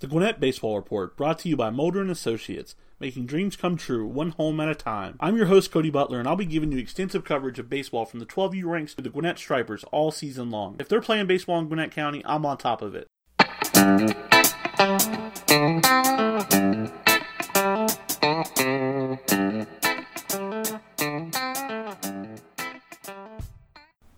[0.00, 4.06] The Gwinnett Baseball Report, brought to you by Mulder and Associates, making dreams come true,
[4.06, 5.16] one home at a time.
[5.20, 8.20] I'm your host, Cody Butler, and I'll be giving you extensive coverage of baseball from
[8.20, 10.76] the 12U ranks to the Gwinnett Stripers all season long.
[10.78, 13.08] If they're playing baseball in Gwinnett County, I'm on top of it.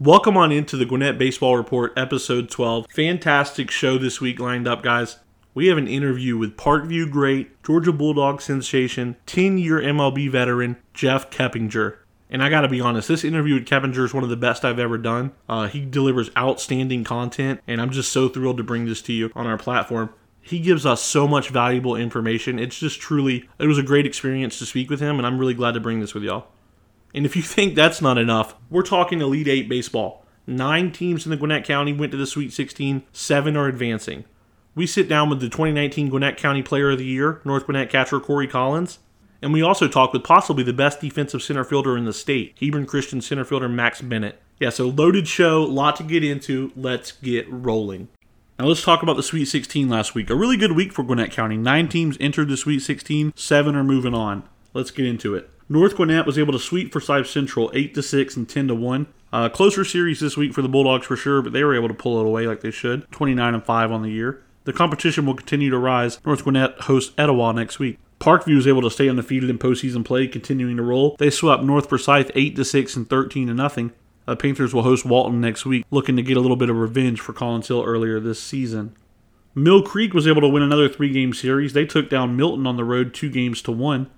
[0.00, 2.86] Welcome on into the Gwinnett Baseball Report, episode 12.
[2.90, 5.18] Fantastic show this week lined up, guys
[5.58, 11.32] we have an interview with Parkview great, Georgia Bulldog sensation, 10 year MLB veteran, Jeff
[11.32, 11.96] Keppinger.
[12.30, 14.64] And I got to be honest, this interview with Keppinger is one of the best
[14.64, 15.32] I've ever done.
[15.48, 19.32] Uh, he delivers outstanding content, and I'm just so thrilled to bring this to you
[19.34, 20.14] on our platform.
[20.40, 22.60] He gives us so much valuable information.
[22.60, 25.54] It's just truly, it was a great experience to speak with him, and I'm really
[25.54, 26.46] glad to bring this with y'all.
[27.12, 30.24] And if you think that's not enough, we're talking Elite Eight baseball.
[30.46, 34.24] Nine teams in the Gwinnett County went to the Sweet 16, seven are advancing.
[34.78, 38.20] We sit down with the 2019 Gwinnett County Player of the Year, North Gwinnett catcher
[38.20, 39.00] Corey Collins,
[39.42, 42.86] and we also talk with possibly the best defensive center fielder in the state, Hebron
[42.86, 44.40] Christian center fielder Max Bennett.
[44.60, 46.70] Yeah, so loaded show, lot to get into.
[46.76, 48.06] Let's get rolling.
[48.56, 50.30] Now let's talk about the Sweet 16 last week.
[50.30, 51.56] A really good week for Gwinnett County.
[51.56, 54.44] Nine teams entered the Sweet 16, seven are moving on.
[54.74, 55.50] Let's get into it.
[55.68, 59.06] North Gwinnett was able to sweep Forsyth Central 8 to 6 and 10 to 1.
[59.32, 61.94] Uh, closer series this week for the Bulldogs for sure, but they were able to
[61.94, 63.10] pull it away like they should.
[63.10, 64.44] 29 and 5 on the year.
[64.68, 66.22] The competition will continue to rise.
[66.26, 67.98] North Gwinnett hosts Etowah next week.
[68.20, 71.16] Parkview is able to stay undefeated in postseason play, continuing to roll.
[71.18, 73.92] They swept North Forsyth 8 to 6 and 13 to nothing.
[74.26, 77.18] The Panthers will host Walton next week, looking to get a little bit of revenge
[77.18, 78.94] for Collins Hill earlier this season.
[79.54, 81.72] Mill Creek was able to win another three-game series.
[81.72, 84.10] They took down Milton on the road two games to one.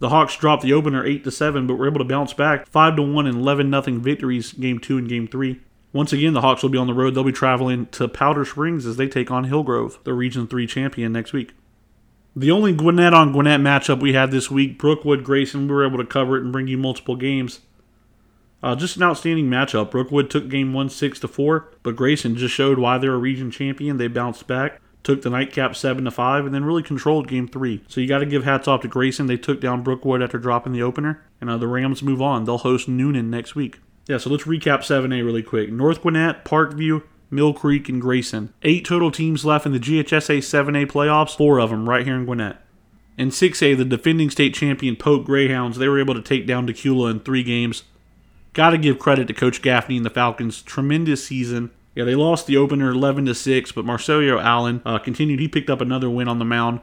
[0.00, 2.96] The Hawks dropped the opener eight to seven, but were able to bounce back five
[2.96, 5.60] to one and eleven nothing victories game two and game three.
[5.98, 7.12] Once again, the Hawks will be on the road.
[7.12, 11.10] They'll be traveling to Powder Springs as they take on Hillgrove, the Region 3 champion,
[11.10, 11.54] next week.
[12.36, 15.98] The only Gwinnett on Gwinnett matchup we had this week, Brookwood Grayson, we were able
[15.98, 17.62] to cover it and bring you multiple games.
[18.62, 19.90] Uh, just an outstanding matchup.
[19.90, 23.50] Brookwood took game one six to four, but Grayson just showed why they're a region
[23.50, 23.96] champion.
[23.96, 27.82] They bounced back, took the nightcap seven to five, and then really controlled game three.
[27.88, 29.26] So you got to give hats off to Grayson.
[29.26, 32.44] They took down Brookwood after dropping the opener, and uh, the Rams move on.
[32.44, 33.80] They'll host Newnan next week.
[34.08, 35.70] Yeah, so let's recap 7A really quick.
[35.70, 38.54] North Gwinnett, Parkview, Mill Creek, and Grayson.
[38.62, 42.24] Eight total teams left in the GHSA 7A playoffs, four of them right here in
[42.24, 42.56] Gwinnett.
[43.18, 47.10] In 6A, the defending state champion Pope Greyhounds, they were able to take down Dacula
[47.10, 47.82] in three games.
[48.54, 50.62] Got to give credit to Coach Gaffney and the Falcons.
[50.62, 51.70] Tremendous season.
[51.94, 55.40] Yeah, they lost the opener 11 to 6, but Marcelio Allen uh, continued.
[55.40, 56.80] He picked up another win on the mound.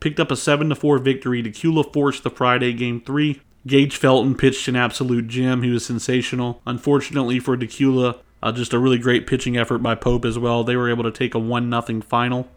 [0.00, 1.42] Picked up a 7 to 4 victory.
[1.42, 3.40] Dacula forced the Friday game 3.
[3.68, 5.62] Gage Felton pitched an absolute gem.
[5.62, 6.60] He was sensational.
[6.66, 10.64] Unfortunately for Dacula, uh, just a really great pitching effort by Pope as well.
[10.64, 12.48] They were able to take a 1 0 final.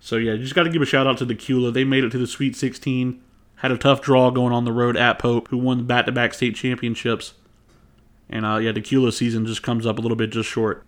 [0.00, 1.72] So, yeah, just got to give a shout out to Dacula.
[1.72, 3.20] They made it to the Sweet 16.
[3.56, 6.12] Had a tough draw going on the road at Pope, who won the back to
[6.12, 7.34] back state championships.
[8.30, 10.84] And, uh, yeah, Dacula's season just comes up a little bit just short.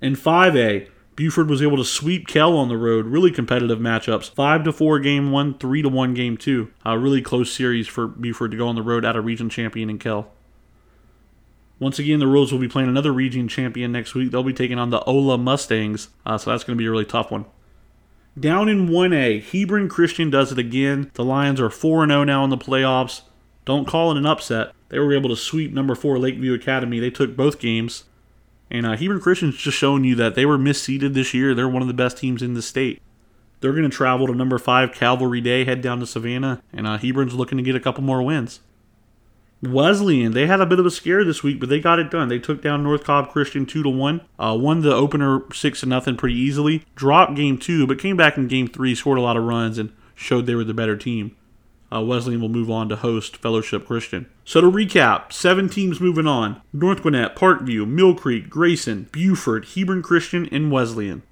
[0.00, 3.06] In 5A, Buford was able to sweep Kell on the road.
[3.06, 4.34] Really competitive matchups.
[4.34, 6.70] Five to four game one, three to one game two.
[6.84, 9.90] A really close series for Buford to go on the road at a region champion
[9.90, 10.30] in Kell.
[11.78, 14.30] Once again, the Wolves will be playing another region champion next week.
[14.30, 17.04] They'll be taking on the Ola Mustangs, uh, so that's going to be a really
[17.04, 17.46] tough one.
[18.38, 21.10] Down in 1A, Hebron Christian does it again.
[21.14, 23.22] The Lions are 4 0 now in the playoffs.
[23.64, 24.72] Don't call it an upset.
[24.88, 27.00] They were able to sweep number 4 Lakeview Academy.
[27.00, 28.04] They took both games.
[28.70, 31.54] And uh, Hebron Christian's just showing you that they were misseeded this year.
[31.54, 33.00] They're one of the best teams in the state.
[33.60, 36.98] They're going to travel to number five Calvary Day, head down to Savannah, and uh,
[36.98, 38.60] Hebron's looking to get a couple more wins.
[39.62, 42.28] Wesleyan, they had a bit of a scare this week, but they got it done.
[42.28, 45.86] They took down North Cobb Christian two to one, uh, won the opener six to
[45.86, 46.84] nothing pretty easily.
[46.94, 49.92] Dropped game two, but came back in game three, scored a lot of runs, and
[50.14, 51.34] showed they were the better team
[51.92, 54.26] uh, Wesleyan will move on to host Fellowship Christian.
[54.44, 60.02] So to recap, seven teams moving on: North Gwinnett, Parkview, Mill Creek, Grayson, Buford, Hebron
[60.02, 61.22] Christian, and Wesleyan.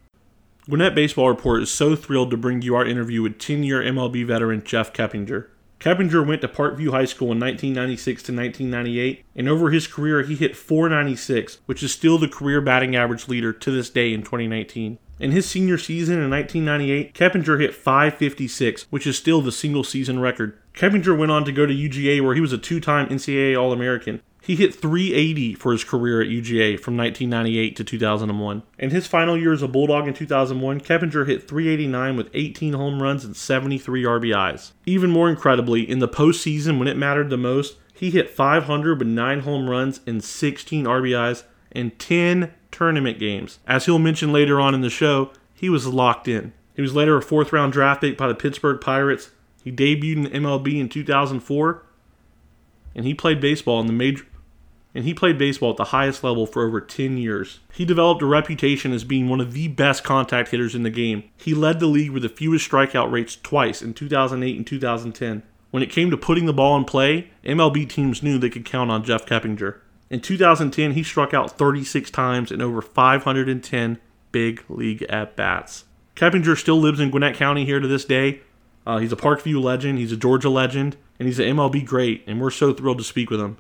[0.69, 4.63] Gwinnett Baseball Report is so thrilled to bring you our interview with 10-year MLB veteran
[4.65, 5.49] Jeff Keppinger.
[5.81, 10.37] Keppinger went to Parkview High School in 1996 to 1998, and over his career he
[10.37, 14.99] hit 496, which is still the career batting average leader to this day in 2019.
[15.23, 20.19] In his senior season in 1998, Keppinger hit 556, which is still the single season
[20.19, 20.59] record.
[20.75, 23.73] Keppinger went on to go to UGA where he was a two time NCAA All
[23.73, 24.21] American.
[24.41, 28.65] He hit 380 for his career at UGA from 1998 to 2001.
[28.81, 33.01] In his final year as a Bulldog in 2001, Keppinger hit 389 with 18 home
[33.01, 34.73] runs and 73 RBIs.
[34.87, 39.07] Even more incredibly, in the postseason when it mattered the most, he hit 500 with
[39.07, 43.59] 9 home runs and 16 RBIs and 10 tournament games.
[43.67, 46.53] As he'll mention later on in the show, he was locked in.
[46.75, 49.31] He was later a fourth round draft pick by the Pittsburgh Pirates.
[49.63, 51.83] He debuted in MLB in 2004,
[52.95, 54.27] and he played baseball in the major
[54.95, 57.61] and he played baseball at the highest level for over 10 years.
[57.73, 61.25] He developed a reputation as being one of the best contact hitters in the game.
[61.37, 65.43] He led the league with the fewest strikeout rates twice in 2008 and 2010.
[65.71, 68.91] When it came to putting the ball in play, MLB teams knew they could count
[68.91, 69.79] on Jeff Keppinger.
[70.13, 73.99] In 2010, he struck out 36 times in over 510
[74.31, 75.87] big league at bats.
[76.17, 78.43] Keppinger still lives in Gwinnett County here to this day.
[78.87, 82.43] Uh, he's a Parkview legend, he's a Georgia legend, and he's an MLB great, and
[82.43, 83.57] we're so thrilled to speak with him.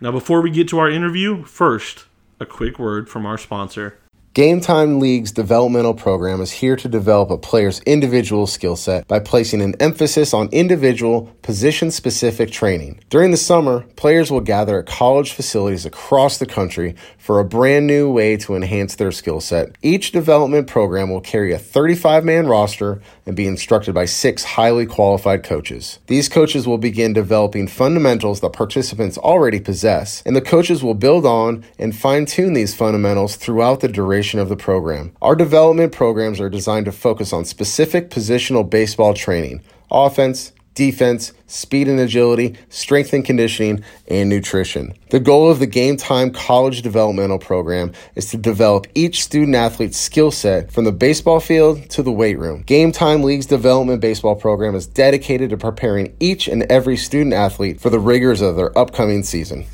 [0.00, 2.04] Now, before we get to our interview, first,
[2.38, 3.98] a quick word from our sponsor.
[4.36, 9.18] Game Time League's developmental program is here to develop a player's individual skill set by
[9.18, 13.00] placing an emphasis on individual, position specific training.
[13.08, 17.86] During the summer, players will gather at college facilities across the country for a brand
[17.86, 19.74] new way to enhance their skill set.
[19.80, 24.84] Each development program will carry a 35 man roster and be instructed by six highly
[24.84, 25.98] qualified coaches.
[26.08, 31.24] These coaches will begin developing fundamentals that participants already possess, and the coaches will build
[31.24, 35.12] on and fine tune these fundamentals throughout the duration duration of the program.
[35.22, 41.86] Our development programs are designed to focus on specific positional baseball training offense, defense, speed
[41.86, 44.92] and agility, strength and conditioning, and nutrition.
[45.10, 49.96] The goal of the Game Time College Developmental Program is to develop each student athlete's
[49.96, 52.62] skill set from the baseball field to the weight room.
[52.62, 57.80] Game Time League's development baseball program is dedicated to preparing each and every student athlete
[57.80, 59.64] for the rigors of their upcoming season.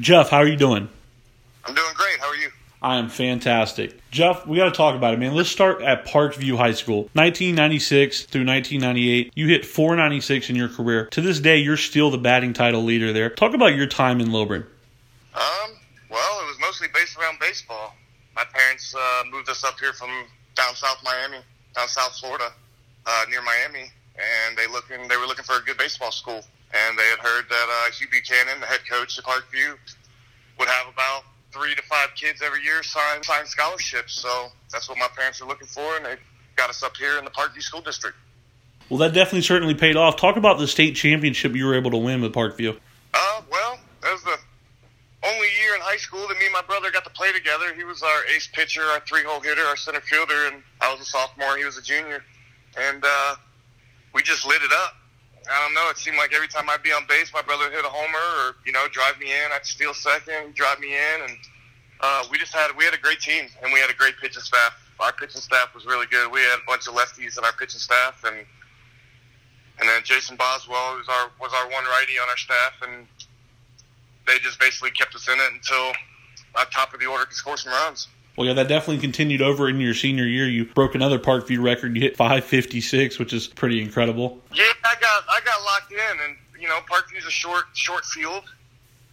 [0.00, 0.88] Jeff, how are you doing?
[1.64, 2.09] I'm doing great.
[2.82, 4.00] I am fantastic.
[4.10, 5.34] Jeff, we got to talk about it, man.
[5.34, 7.10] Let's start at Parkview High School.
[7.12, 11.06] 1996 through 1998, you hit 496 in your career.
[11.06, 13.28] To this day, you're still the batting title leader there.
[13.28, 14.66] Talk about your time in Lilburn.
[15.34, 15.70] Um,
[16.10, 17.94] well, it was mostly based around baseball.
[18.34, 20.08] My parents uh, moved us up here from
[20.54, 21.38] down south Miami,
[21.74, 22.50] down south Florida,
[23.04, 26.40] uh, near Miami, and they looking they were looking for a good baseball school,
[26.72, 29.76] and they had heard that uh, Hugh Buchanan, the head coach at Parkview,
[30.58, 34.14] would have about three to five kids every year sign sign scholarships.
[34.14, 36.16] So that's what my parents are looking for, and they
[36.56, 38.16] got us up here in the Parkview School District.
[38.88, 40.16] Well, that definitely certainly paid off.
[40.16, 42.76] Talk about the state championship you were able to win with Parkview.
[43.14, 44.36] Uh, well, that was the
[45.22, 47.74] only year in high school that me and my brother got to play together.
[47.74, 51.04] He was our ace pitcher, our three-hole hitter, our center fielder, and I was a
[51.04, 51.56] sophomore.
[51.56, 52.24] He was a junior,
[52.76, 53.36] and uh,
[54.12, 54.94] we just lit it up.
[55.48, 55.88] I don't know.
[55.90, 58.56] It seemed like every time I'd be on base, my brother hit a homer or
[58.66, 59.52] you know drive me in.
[59.52, 61.38] I'd steal second, drive me in, and
[62.00, 64.42] uh, we just had we had a great team and we had a great pitching
[64.42, 64.72] staff.
[65.00, 66.30] Our pitching staff was really good.
[66.30, 68.36] We had a bunch of lefties in our pitching staff, and
[69.80, 73.06] and then Jason Boswell was our was our one righty on our staff, and
[74.26, 75.92] they just basically kept us in it until
[76.54, 78.08] our top of the order could score some runs.
[78.36, 80.48] Well, yeah, that definitely continued over in your senior year.
[80.48, 81.94] You broke another Parkview record.
[81.96, 84.40] You hit 556, which is pretty incredible.
[84.54, 88.42] Yeah, I got I got locked in, and you know, Parkview's a short short field,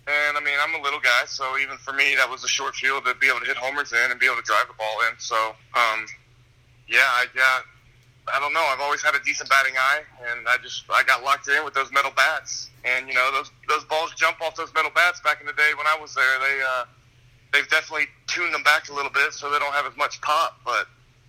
[0.07, 2.73] and I mean, I'm a little guy, so even for me, that was a short
[2.75, 4.97] field to be able to hit homers in and be able to drive the ball
[5.07, 5.13] in.
[5.19, 5.35] So,
[5.75, 6.05] um,
[6.89, 7.63] yeah, I got.
[8.27, 8.65] I don't know.
[8.73, 11.73] I've always had a decent batting eye, and I just I got locked in with
[11.73, 12.69] those metal bats.
[12.83, 15.71] And you know, those those balls jump off those metal bats back in the day
[15.77, 16.39] when I was there.
[16.39, 16.85] They uh,
[17.53, 20.59] they've definitely tuned them back a little bit so they don't have as much pop.
[20.65, 20.87] But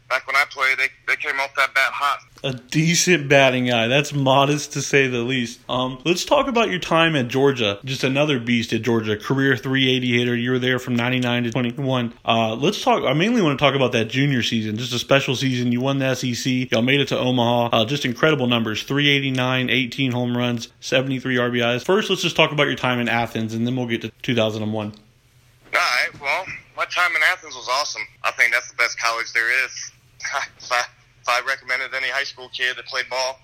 [0.09, 2.21] back when I played, they, they came off that bat hot.
[2.45, 3.89] A decent batting eye.
[3.89, 5.61] That's modest to say the least.
[5.69, 7.81] Um, let's talk about your time at Georgia.
[7.85, 9.17] Just another beast at Georgia.
[9.17, 10.37] Career 380 hitter.
[10.37, 12.15] You were there from 99 to 21.
[12.25, 13.05] Uh, let's talk.
[13.05, 14.77] I mainly want to talk about that junior season.
[14.77, 15.73] Just a special season.
[15.73, 16.71] You won the SEC.
[16.71, 17.77] Y'all made it to Omaha.
[17.77, 18.83] Uh, just incredible numbers.
[18.83, 21.85] 389, 18 home runs, 73 RBIs.
[21.85, 24.87] First, let's just talk about your time in Athens, and then we'll get to 2001.
[24.87, 26.21] All right.
[26.21, 26.45] Well,
[26.77, 28.03] my time in Athens was awesome.
[28.23, 29.93] I think that's the best college there is.
[30.59, 30.85] if, I,
[31.23, 33.39] if I recommended any high school kid that played ball,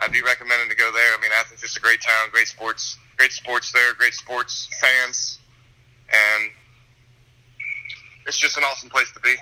[0.00, 1.14] I'd be recommending to go there.
[1.16, 5.38] I mean, Athens is a great town, great sports, great sports there, great sports fans,
[6.08, 6.50] and
[8.26, 9.34] it's just an awesome place to be.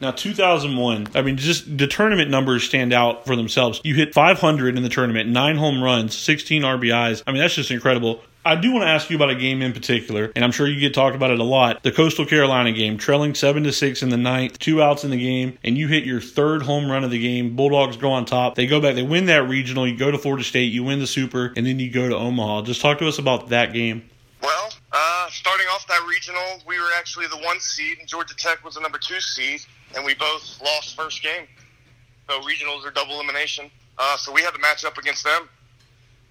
[0.00, 3.80] Now, 2001, I mean, just the tournament numbers stand out for themselves.
[3.82, 7.24] You hit 500 in the tournament, nine home runs, 16 RBIs.
[7.26, 8.22] I mean, that's just incredible.
[8.48, 10.80] I do want to ask you about a game in particular, and I'm sure you
[10.80, 11.82] get talked about it a lot.
[11.82, 15.18] The Coastal Carolina game, trailing seven to six in the ninth, two outs in the
[15.18, 17.56] game, and you hit your third home run of the game.
[17.56, 18.54] Bulldogs go on top.
[18.54, 19.86] They go back, they win that regional.
[19.86, 22.62] You go to Florida State, you win the Super, and then you go to Omaha.
[22.62, 24.08] Just talk to us about that game.
[24.42, 28.64] Well, uh, starting off that regional, we were actually the one seed, and Georgia Tech
[28.64, 29.60] was the number two seed,
[29.94, 31.46] and we both lost first game.
[32.30, 33.70] So regionals are double elimination.
[33.98, 35.50] Uh, so we had to match up against them.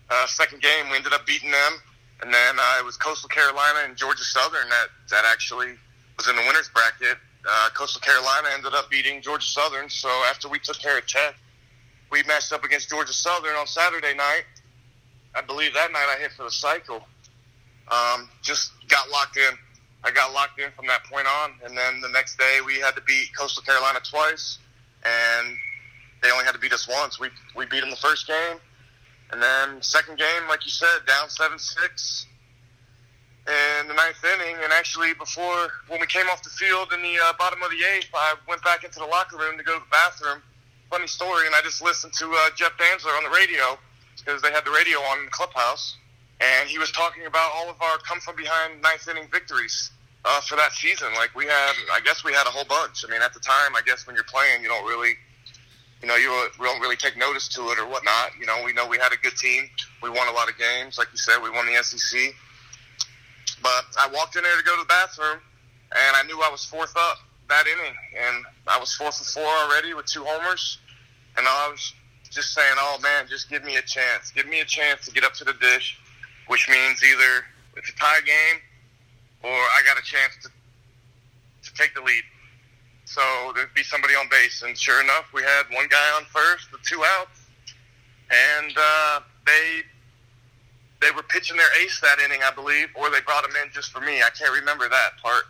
[0.09, 1.73] Uh, second game, we ended up beating them
[2.21, 5.73] and then uh, it was Coastal Carolina and Georgia Southern that that actually
[6.17, 7.17] was in the winners bracket.
[7.47, 9.89] uh, Coastal Carolina ended up beating Georgia Southern.
[9.89, 11.35] So after we took care of Tech,
[12.11, 14.45] we matched up against Georgia Southern on Saturday night.
[15.35, 17.07] I believe that night I hit for the cycle.
[17.89, 19.57] Um, just got locked in.
[20.03, 22.95] I got locked in from that point on, and then the next day we had
[22.95, 24.59] to beat Coastal Carolina twice,
[25.03, 25.55] and
[26.21, 27.19] they only had to beat us once.
[27.19, 28.57] We we beat them the first game,
[29.31, 32.25] and then second game, like you said, down seven six
[33.47, 34.55] in the ninth inning.
[34.63, 37.81] And actually, before when we came off the field in the uh, bottom of the
[37.95, 40.41] eighth, I went back into the locker room to go to the bathroom.
[40.89, 43.77] Funny story, and I just listened to uh, Jeff Dantzler on the radio
[44.17, 45.97] because they had the radio on in the clubhouse,
[46.39, 49.91] and he was talking about all of our come from behind ninth inning victories.
[50.25, 53.05] Uh, for that season, like we had, I guess we had a whole bunch.
[53.07, 55.15] I mean, at the time, I guess when you're playing, you don't really
[56.01, 58.31] you know, you don't really take notice to it or whatnot.
[58.39, 59.69] You know, we know we had a good team.
[60.01, 60.97] We won a lot of games.
[60.97, 62.33] Like you said, we won the SEC.
[63.61, 65.39] But I walked in there to go to the bathroom,
[65.91, 67.17] and I knew I was fourth up
[67.49, 70.79] that inning, and I was four for four already with two homers,
[71.37, 71.93] and I was
[72.29, 74.31] just saying, "Oh man, just give me a chance.
[74.31, 75.97] Give me a chance to get up to the dish,"
[76.47, 78.61] which means either it's a tie game
[79.43, 80.49] or I got a chance to
[81.63, 82.23] to take the lead.
[83.07, 86.69] So there'd be somebody on base, and sure enough, we had one guy on first
[86.73, 87.39] with two outs,
[88.29, 89.81] and uh, they
[90.99, 93.91] they were pitching their ace that inning, I believe, or they brought him in just
[93.91, 94.17] for me.
[94.19, 95.43] I can't remember that part.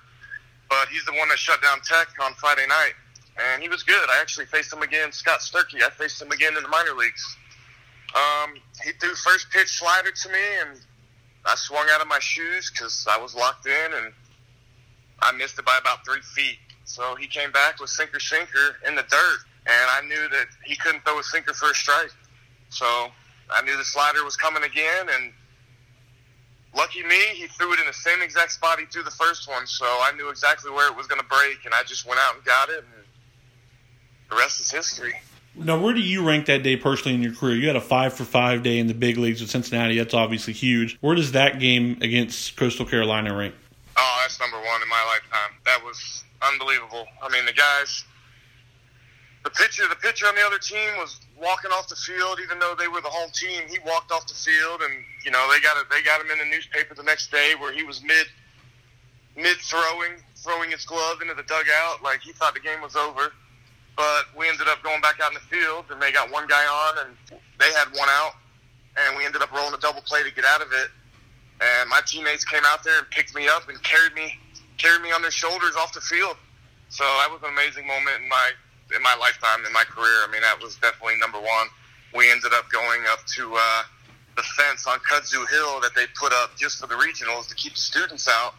[0.69, 2.93] But he's the one that shut down Tech on Friday night,
[3.41, 4.07] and he was good.
[4.07, 5.81] I actually faced him again, Scott Sturkey.
[5.81, 7.25] I faced him again in the minor leagues.
[8.13, 10.79] Um, he threw first pitch slider to me, and
[11.43, 14.13] I swung out of my shoes because I was locked in, and
[15.21, 16.59] I missed it by about three feet.
[16.87, 20.75] So he came back with sinker sinker in the dirt, and I knew that he
[20.77, 22.11] couldn't throw a sinker for a strike.
[22.69, 22.85] So
[23.51, 25.33] I knew the slider was coming again, and
[26.73, 29.67] lucky me, he threw it in the same exact spot he threw the first one.
[29.67, 32.35] So I knew exactly where it was going to break, and I just went out
[32.35, 33.03] and got it, and
[34.29, 35.13] the rest is history.
[35.55, 37.55] Now, where do you rank that day personally in your career?
[37.55, 39.97] You had a five for five day in the big leagues with Cincinnati.
[39.97, 40.97] That's obviously huge.
[41.01, 43.55] Where does that game against Coastal Carolina rank?
[43.97, 45.57] Oh, that's number one in my lifetime.
[45.65, 47.05] That was unbelievable.
[47.21, 48.03] I mean, the guys,
[49.43, 52.75] the pitcher, the pitcher on the other team was walking off the field, even though
[52.77, 53.63] they were the home team.
[53.69, 55.87] He walked off the field, and you know they got it.
[55.89, 58.27] They got him in the newspaper the next day where he was mid
[59.37, 63.31] mid throwing, throwing his glove into the dugout, like he thought the game was over.
[63.95, 66.65] But we ended up going back out in the field, and they got one guy
[66.65, 68.33] on, and they had one out,
[68.97, 70.89] and we ended up rolling a double play to get out of it.
[71.61, 74.37] And my teammates came out there and picked me up and carried me
[74.77, 76.37] carried me on their shoulders off the field.
[76.89, 78.51] So that was an amazing moment in my
[78.95, 80.23] in my lifetime, in my career.
[80.23, 81.67] I mean, that was definitely number one.
[82.15, 83.83] We ended up going up to uh,
[84.37, 87.73] the fence on Kudzu Hill that they put up just for the regionals to keep
[87.73, 88.55] the students out.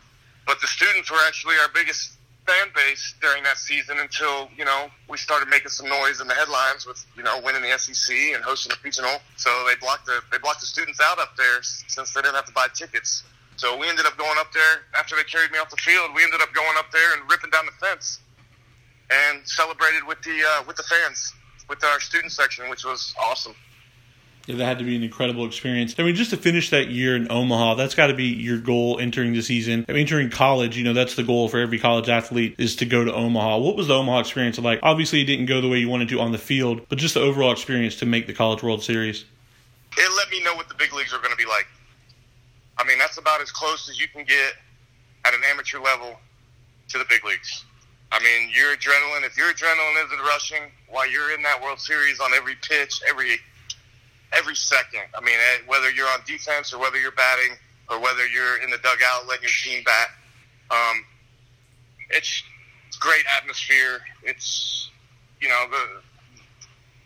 [0.47, 4.89] But the students were actually our biggest fan base during that season until you know
[5.09, 8.43] we started making some noise in the headlines with you know winning the SEC and
[8.43, 9.21] hosting the regional.
[9.37, 12.47] So they blocked the they blocked the students out up there since they didn't have
[12.47, 13.23] to buy tickets.
[13.59, 16.11] So we ended up going up there after they carried me off the field.
[16.15, 18.21] We ended up going up there and ripping down the fence
[19.11, 21.35] and celebrated with the uh, with the fans
[21.69, 23.55] with our student section, which was awesome.
[24.47, 25.95] Yeah, that had to be an incredible experience.
[25.99, 28.99] I mean, just to finish that year in Omaha, that's got to be your goal
[28.99, 29.85] entering the season.
[29.89, 32.87] I mean, entering college, you know, that's the goal for every college athlete is to
[32.87, 33.59] go to Omaha.
[33.59, 34.79] What was the Omaha experience like?
[34.85, 37.21] Obviously, it didn't go the way you wanted to on the field, but just the
[37.21, 39.25] overall experience to make the College World Series.
[39.99, 41.67] It let me know what the big leagues are going to be like.
[42.79, 44.55] I mean, that's about as close as you can get
[45.25, 46.19] at an amateur level
[46.89, 47.65] to the big leagues.
[48.11, 52.21] I mean, your adrenaline, if your adrenaline isn't rushing while you're in that World Series
[52.21, 53.39] on every pitch, every
[54.33, 55.03] every second.
[55.15, 57.57] I mean, eh, whether you're on defense or whether you're batting
[57.89, 60.09] or whether you're in the dugout letting your team bat,
[60.71, 61.05] um,
[62.11, 62.43] it's,
[62.87, 64.01] it's great atmosphere.
[64.23, 64.91] It's
[65.41, 66.01] you know the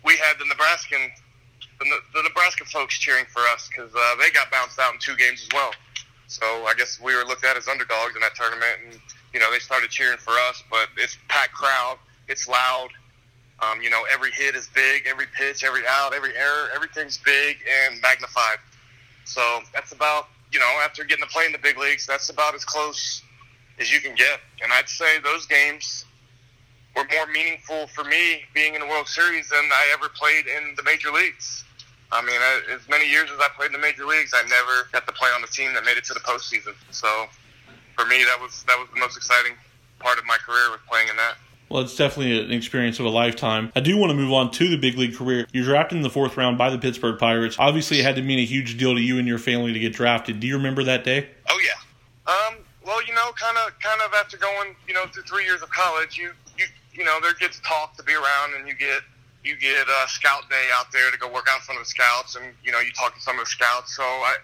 [0.04, 1.10] we had the Nebraskan
[1.88, 5.16] the, the Nebraska folks cheering for us because uh, they got bounced out in two
[5.16, 5.72] games as well.
[6.26, 9.00] So I guess we were looked at as underdogs in that tournament, and
[9.34, 10.62] you know they started cheering for us.
[10.70, 11.98] But it's packed crowd,
[12.28, 12.88] it's loud.
[13.60, 17.58] Um, you know, every hit is big, every pitch, every out, every error, everything's big
[17.84, 18.58] and magnified.
[19.24, 22.54] So that's about you know after getting to play in the big leagues, that's about
[22.54, 23.22] as close
[23.78, 24.40] as you can get.
[24.62, 26.06] And I'd say those games
[26.96, 30.74] were more meaningful for me being in the World Series than I ever played in
[30.76, 31.64] the major leagues.
[32.12, 34.88] I mean, I, as many years as I played in the major leagues, I never
[34.92, 36.74] got to play on a team that made it to the postseason.
[36.90, 37.26] So,
[37.96, 39.52] for me, that was that was the most exciting
[39.98, 41.36] part of my career was playing in that.
[41.68, 43.72] Well, it's definitely an experience of a lifetime.
[43.74, 45.46] I do want to move on to the big league career.
[45.54, 47.56] You're drafted in the fourth round by the Pittsburgh Pirates.
[47.58, 49.94] Obviously, it had to mean a huge deal to you and your family to get
[49.94, 50.38] drafted.
[50.38, 51.30] Do you remember that day?
[51.48, 52.30] Oh yeah.
[52.30, 55.62] Um, well, you know, kind of, kind of after going, you know, through three years
[55.62, 59.00] of college, you, you, you know, there gets talk to be around, and you get,
[59.44, 62.36] you get a scout day out there to go work out front of the scouts,
[62.36, 63.96] and you know, you talk to some of the scouts.
[63.96, 64.38] So I,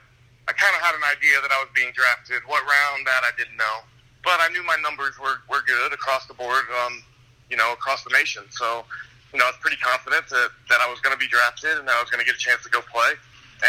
[0.49, 2.43] I kind of had an idea that I was being drafted.
[2.47, 3.87] What round that I didn't know,
[4.25, 7.03] but I knew my numbers were were good across the board, um,
[7.51, 8.43] you know, across the nation.
[8.51, 8.85] So,
[9.33, 11.87] you know, I was pretty confident that that I was going to be drafted and
[11.87, 13.15] that I was going to get a chance to go play,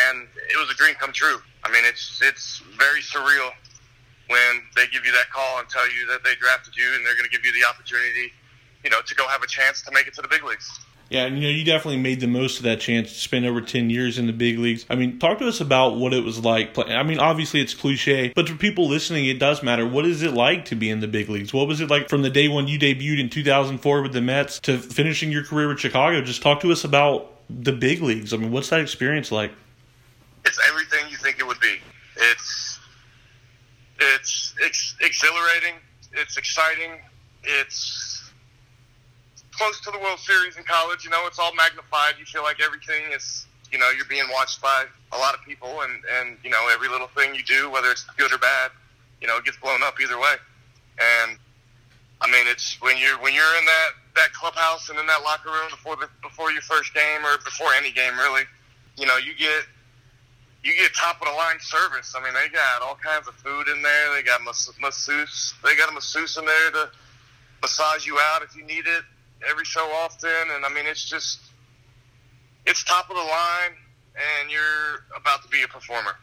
[0.09, 1.37] and it was a dream come true.
[1.61, 3.53] I mean, it's it's very surreal
[4.29, 7.17] when they give you that call and tell you that they drafted you and they're
[7.17, 8.29] going to give you the opportunity,
[8.83, 10.69] you know, to go have a chance to make it to the big leagues.
[11.09, 13.89] Yeah, and you know, you definitely made the most of that chance spend over 10
[13.89, 14.85] years in the big leagues.
[14.91, 16.75] I mean, talk to us about what it was like.
[16.75, 19.87] Play- I mean, obviously it's cliche, but for people listening, it does matter.
[19.87, 21.51] What is it like to be in the big leagues?
[21.51, 24.59] What was it like from the day when you debuted in 2004 with the Mets
[24.61, 26.21] to finishing your career with Chicago?
[26.21, 28.31] Just talk to us about the big leagues.
[28.31, 29.51] I mean, what's that experience like?
[30.45, 31.77] It's everything you think it would be.
[32.17, 32.79] It's
[33.99, 35.75] it's, it's exhilarating.
[36.13, 36.91] It's exciting.
[37.43, 37.98] It's
[39.59, 41.03] close to the World Series in college.
[41.03, 42.15] You know, it's all magnified.
[42.17, 45.81] You feel like everything is, you know, you're being watched by a lot of people,
[45.81, 48.71] and and you know, every little thing you do, whether it's good or bad,
[49.19, 50.35] you know, it gets blown up either way.
[50.97, 51.37] And
[52.21, 55.51] I mean, it's when you're when you're in that that clubhouse and in that locker
[55.51, 58.43] room before the before your first game or before any game, really,
[58.95, 59.67] you know, you get
[60.63, 62.15] you get top of the line service.
[62.15, 64.15] I mean, they got all kinds of food in there.
[64.15, 65.53] They got mas- masseuse.
[65.63, 66.89] They got a masseuse in there to
[67.61, 69.03] massage you out if you need it
[69.47, 70.29] every so often.
[70.55, 71.39] And I mean, it's just
[72.65, 73.75] it's top of the line,
[74.15, 76.15] and you're about to be a performer.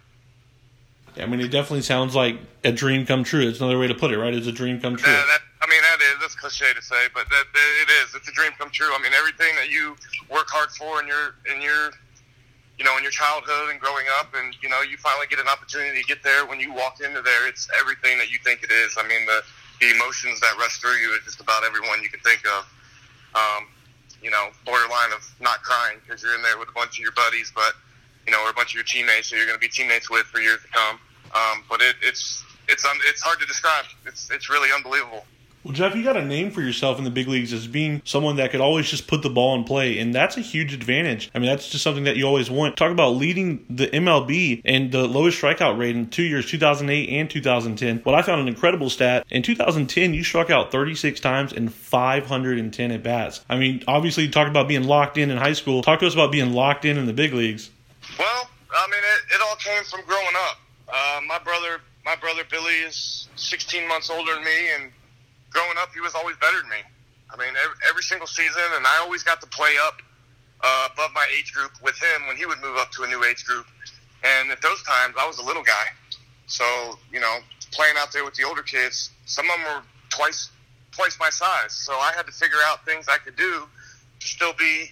[1.18, 3.48] I mean, it definitely sounds like a dream come true.
[3.48, 4.34] It's another way to put it, right?
[4.34, 5.10] It's a dream come true.
[5.10, 8.14] Yeah, that, I mean, that is that's cliche to say, but that, that it is.
[8.14, 8.92] It's a dream come true.
[8.92, 9.96] I mean, everything that you
[10.28, 11.92] work hard for in your in your
[12.76, 15.48] you know in your childhood and growing up, and you know you finally get an
[15.48, 16.44] opportunity to get there.
[16.44, 18.96] When you walk into there, it's everything that you think it is.
[19.00, 19.40] I mean, the
[19.80, 22.68] the emotions that rush through you is just about everyone you can think of.
[23.36, 23.68] Um,
[24.22, 27.12] you know, borderline of not crying because you're in there with a bunch of your
[27.12, 27.74] buddies, but
[28.26, 30.26] you know, or a bunch of your teammates who you're going to be teammates with
[30.26, 30.98] for years to come.
[31.34, 33.84] Um, but it, it's it's un, it's hard to describe.
[34.06, 35.24] It's it's really unbelievable.
[35.66, 38.36] Well, Jeff, you got a name for yourself in the big leagues as being someone
[38.36, 41.28] that could always just put the ball in play, and that's a huge advantage.
[41.34, 42.76] I mean, that's just something that you always want.
[42.76, 47.28] Talk about leading the MLB and the lowest strikeout rate in two years, 2008 and
[47.28, 47.98] 2010.
[48.04, 52.92] What I found an incredible stat in 2010, you struck out 36 times and 510
[52.92, 53.44] at bats.
[53.50, 55.82] I mean, obviously, you talk about being locked in in high school.
[55.82, 57.70] Talk to us about being locked in in the big leagues.
[58.16, 60.60] Well, I mean, it, it all came from growing up.
[60.88, 64.92] Uh, my brother, my brother Billy is 16 months older than me, and
[65.50, 66.82] growing up, he was always better than me.
[67.30, 70.00] I mean, every, every single season, and I always got to play up
[70.62, 73.24] uh, above my age group with him when he would move up to a new
[73.24, 73.66] age group.
[74.24, 75.86] And at those times, I was a little guy,
[76.46, 77.38] so you know,
[77.72, 80.50] playing out there with the older kids, some of them were twice
[80.92, 81.72] twice my size.
[81.72, 83.68] So I had to figure out things I could do
[84.20, 84.90] to still be,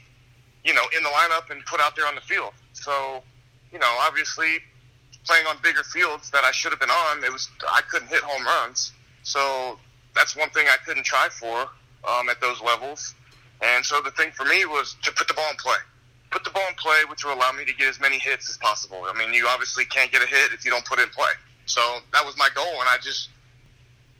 [0.64, 2.52] you know, in the lineup and put out there on the field.
[2.74, 3.22] So,
[3.72, 4.58] you know, obviously
[5.24, 8.20] playing on bigger fields that I should have been on, it was I couldn't hit
[8.22, 8.92] home runs.
[9.22, 9.78] So
[10.14, 11.68] that's one thing I couldn't try for
[12.08, 13.14] um, at those levels.
[13.62, 15.76] And so the thing for me was to put the ball in play.
[16.30, 18.56] Put the ball in play, which will allow me to get as many hits as
[18.58, 19.06] possible.
[19.08, 21.30] I mean, you obviously can't get a hit if you don't put it in play.
[21.66, 21.80] So
[22.12, 23.28] that was my goal, and I just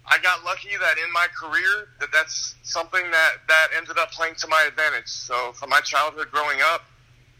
[0.06, 4.34] I got lucky that in my career that that's something that that ended up playing
[4.36, 5.08] to my advantage.
[5.08, 6.84] So from my childhood growing up,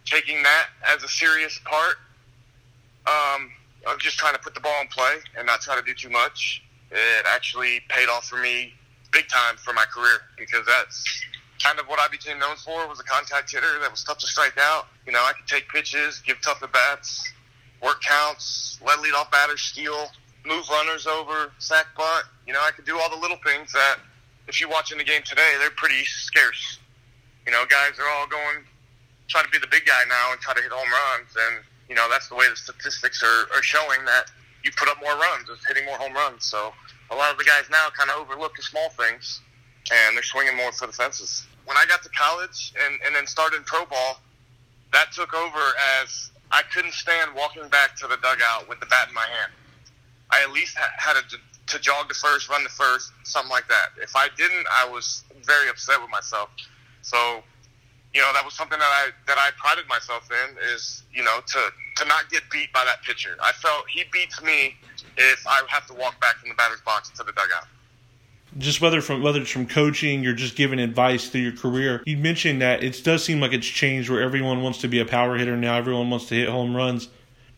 [0.04, 1.96] taking that as a serious part
[3.06, 3.50] um,
[3.86, 6.10] of just trying to put the ball in play and not try to do too
[6.10, 6.63] much,
[6.94, 8.72] it actually paid off for me
[9.12, 11.04] big time for my career because that's
[11.62, 14.26] kind of what I became known for was a contact hitter that was tough to
[14.26, 14.86] strike out.
[15.06, 17.32] You know, I could take pitches, give tough at bats,
[17.82, 20.08] work counts, let leadoff batters steal,
[20.44, 22.26] move runners over, sack bunt.
[22.46, 23.96] You know, I could do all the little things that
[24.48, 26.78] if you watch in the game today, they're pretty scarce.
[27.46, 28.64] You know, guys are all going
[29.28, 31.94] try to be the big guy now and try to hit home runs, and you
[31.94, 34.30] know that's the way the statistics are, are showing that
[34.64, 36.44] you put up more runs, is hitting more home runs.
[36.44, 36.72] So
[37.10, 39.40] a lot of the guys now kind of overlook the small things,
[39.92, 41.46] and they're swinging more for the fences.
[41.66, 44.20] When I got to college and, and then started pro ball,
[44.92, 45.60] that took over
[46.00, 49.52] as I couldn't stand walking back to the dugout with the bat in my hand.
[50.30, 53.68] I at least ha- had to, to jog to first, run to first, something like
[53.68, 53.88] that.
[54.00, 56.48] If I didn't, I was very upset with myself.
[57.02, 57.42] So,
[58.14, 61.40] you know, that was something that I that I prided myself in is you know
[61.44, 63.36] to to not get beat by that pitcher.
[63.42, 64.76] I felt he beats me
[65.16, 67.66] if I have to walk back from the batter's box to the dugout.
[68.56, 72.02] Just whether from whether it's from coaching, you're just giving advice through your career.
[72.06, 75.04] You mentioned that it does seem like it's changed where everyone wants to be a
[75.04, 75.74] power hitter now.
[75.76, 77.08] Everyone wants to hit home runs.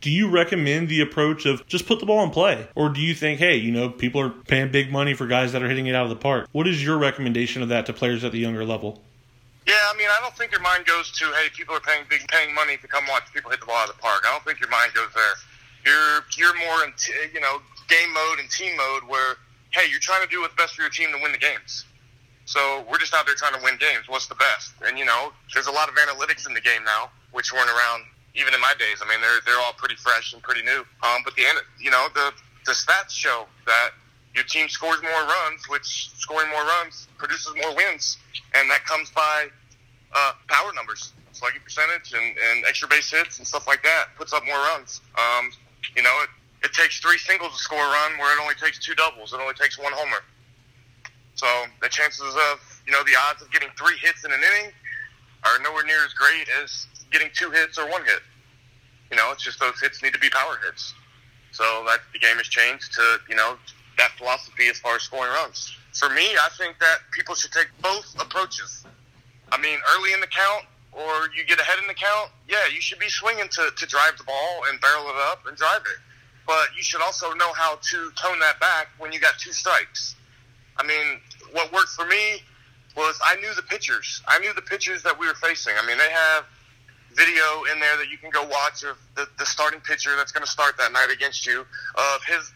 [0.00, 2.68] Do you recommend the approach of just put the ball in play?
[2.74, 5.62] Or do you think, hey, you know, people are paying big money for guys that
[5.62, 6.48] are hitting it out of the park?
[6.52, 9.02] What is your recommendation of that to players at the younger level?
[9.66, 12.22] Yeah, I mean, I don't think your mind goes to, hey, people are paying big,
[12.28, 14.22] paying money to come watch people hit the ball out of the park.
[14.22, 15.34] I don't think your mind goes there.
[15.84, 19.34] You're you're more in, t- you know, game mode and team mode where,
[19.74, 21.84] hey, you're trying to do what's best for your team to win the games.
[22.46, 24.06] So we're just out there trying to win games.
[24.06, 24.74] What's the best?
[24.86, 28.06] And you know, there's a lot of analytics in the game now, which weren't around
[28.38, 29.02] even in my days.
[29.02, 30.86] I mean, they're they're all pretty fresh and pretty new.
[31.02, 31.42] Um, but the
[31.80, 32.30] you know the
[32.66, 33.90] the stats show that
[34.36, 38.18] your team scores more runs, which scoring more runs produces more wins,
[38.54, 39.48] and that comes by
[40.14, 44.08] uh, power numbers, slugging percentage, and, and extra base hits and stuff like that.
[44.18, 45.00] Puts up more runs.
[45.16, 45.50] Um,
[45.96, 48.78] you know, it, it takes three singles to score a run, where it only takes
[48.78, 49.32] two doubles.
[49.32, 50.20] It only takes one homer.
[51.34, 51.46] So
[51.80, 54.72] the chances of you know the odds of getting three hits in an inning
[55.44, 58.20] are nowhere near as great as getting two hits or one hit.
[59.10, 60.92] You know, it's just those hits need to be power hits.
[61.52, 63.56] So that the game has changed to you know
[63.98, 65.74] that philosophy as far as scoring runs.
[65.92, 68.84] For me, I think that people should take both approaches.
[69.50, 72.80] I mean, early in the count or you get ahead in the count, yeah, you
[72.80, 76.00] should be swinging to, to drive the ball and barrel it up and drive it.
[76.46, 80.16] But you should also know how to tone that back when you got two strikes.
[80.78, 81.20] I mean,
[81.52, 82.42] what worked for me
[82.96, 84.22] was I knew the pitchers.
[84.26, 85.74] I knew the pitchers that we were facing.
[85.80, 86.44] I mean, they have
[87.14, 90.44] video in there that you can go watch of the, the starting pitcher that's going
[90.44, 92.52] to start that night against you of his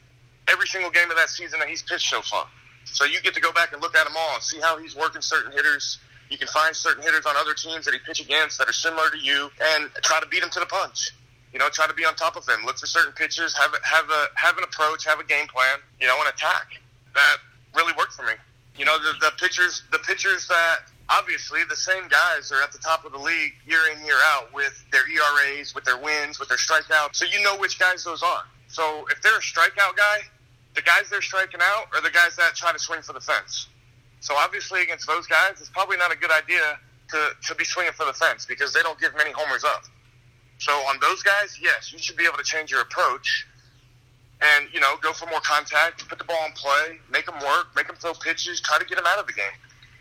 [0.48, 2.46] every single game of that season that he's pitched so far.
[2.84, 4.96] So you get to go back and look at them all and see how he's
[4.96, 5.98] working certain hitters.
[6.28, 9.10] You can find certain hitters on other teams that he pitch against that are similar
[9.10, 11.10] to you and try to beat him to the punch.
[11.52, 12.64] You know, try to be on top of him.
[12.64, 13.56] Look for certain pitches.
[13.56, 15.04] Have have a have an approach.
[15.04, 15.78] Have a game plan.
[16.00, 16.78] You know, an attack.
[17.14, 17.38] That
[17.74, 18.34] really worked for me.
[18.76, 22.78] You know, the, the pitchers the pitchers that obviously the same guys are at the
[22.78, 26.48] top of the league year in year out with their ERAs, with their wins, with
[26.48, 27.16] their strikeouts.
[27.16, 28.44] So you know which guys those are.
[28.70, 30.20] So if they're a strikeout guy,
[30.74, 33.66] the guys they're striking out are the guys that try to swing for the fence.
[34.20, 36.78] So obviously against those guys, it's probably not a good idea
[37.10, 39.82] to, to be swinging for the fence because they don't give many homers up.
[40.58, 43.46] So on those guys, yes, you should be able to change your approach
[44.40, 47.68] and, you know, go for more contact, put the ball in play, make them work,
[47.74, 49.56] make them throw pitches, try to get them out of the game.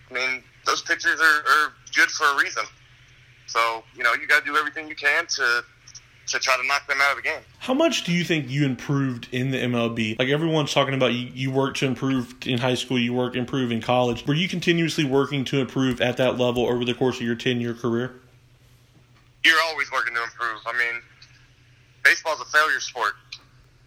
[0.09, 2.63] I mean, those pitchers are, are good for a reason.
[3.47, 5.63] So, you know, you got to do everything you can to
[6.31, 7.39] to try to knock them out of the game.
[7.59, 10.19] How much do you think you improved in the MLB?
[10.19, 13.71] Like everyone's talking about you, you work to improve in high school, you work improve
[13.71, 14.25] in college.
[14.27, 17.59] Were you continuously working to improve at that level over the course of your 10
[17.61, 18.13] year career?
[19.43, 20.59] You're always working to improve.
[20.65, 21.01] I mean,
[22.03, 23.13] baseball's a failure sport.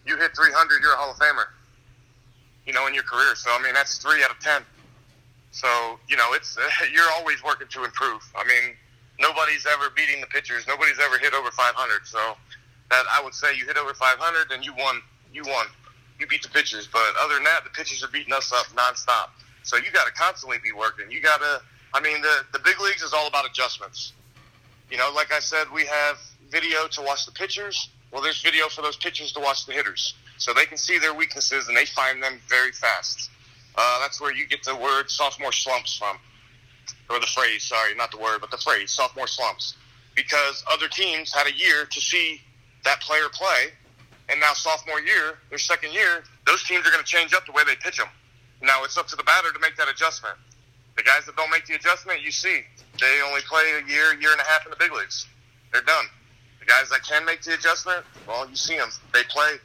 [0.07, 1.46] You hit 300, you're a Hall of Famer.
[2.66, 3.35] You know, in your career.
[3.35, 4.62] So I mean, that's three out of 10.
[5.50, 6.57] So you know, it's
[6.92, 8.22] you're always working to improve.
[8.35, 8.74] I mean,
[9.22, 10.66] nobody's ever beating the pitchers.
[10.66, 12.06] Nobody's ever hit over 500.
[12.06, 12.18] So
[12.90, 15.00] that I would say you hit over 500, then you won.
[15.32, 15.66] You won.
[16.18, 16.88] You beat the pitchers.
[16.92, 19.30] But other than that, the pitchers are beating us up nonstop.
[19.62, 21.11] So you got to constantly be working.
[21.11, 21.62] You got to.
[21.94, 24.12] I mean, the the big leagues is all about adjustments.
[24.90, 26.18] You know, like I said, we have
[26.50, 27.88] video to watch the pitchers.
[28.11, 31.14] Well, there's video for those pitchers to watch the hitters, so they can see their
[31.14, 33.30] weaknesses and they find them very fast.
[33.74, 36.18] Uh, that's where you get the word sophomore slumps from
[37.10, 39.74] or the phrase, sorry, not the word, but the phrase, sophomore slumps.
[40.14, 42.40] Because other teams had a year to see
[42.84, 43.72] that player play,
[44.28, 47.52] and now sophomore year, their second year, those teams are going to change up the
[47.52, 48.08] way they pitch them.
[48.62, 50.36] Now it's up to the batter to make that adjustment.
[50.96, 52.62] The guys that don't make the adjustment, you see,
[53.00, 55.26] they only play a year, year and a half in the big leagues.
[55.72, 56.04] They're done.
[56.60, 58.90] The guys that can make the adjustment, well, you see them.
[59.12, 59.56] They play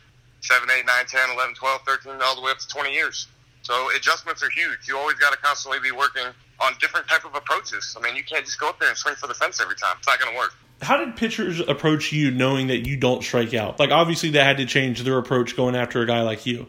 [0.41, 3.27] 7, 8, 9, 10, 11, 12, 13, all the way up to 20 years.
[3.67, 4.87] So adjustments are huge.
[4.87, 6.23] You always got to constantly be working
[6.61, 7.97] on different type of approaches.
[7.99, 9.97] I mean, you can't just go up there and swing for the fence every time.
[9.97, 10.55] It's not going to work.
[10.81, 13.77] How did pitchers approach you knowing that you don't strike out?
[13.77, 16.65] Like obviously they had to change their approach going after a guy like you.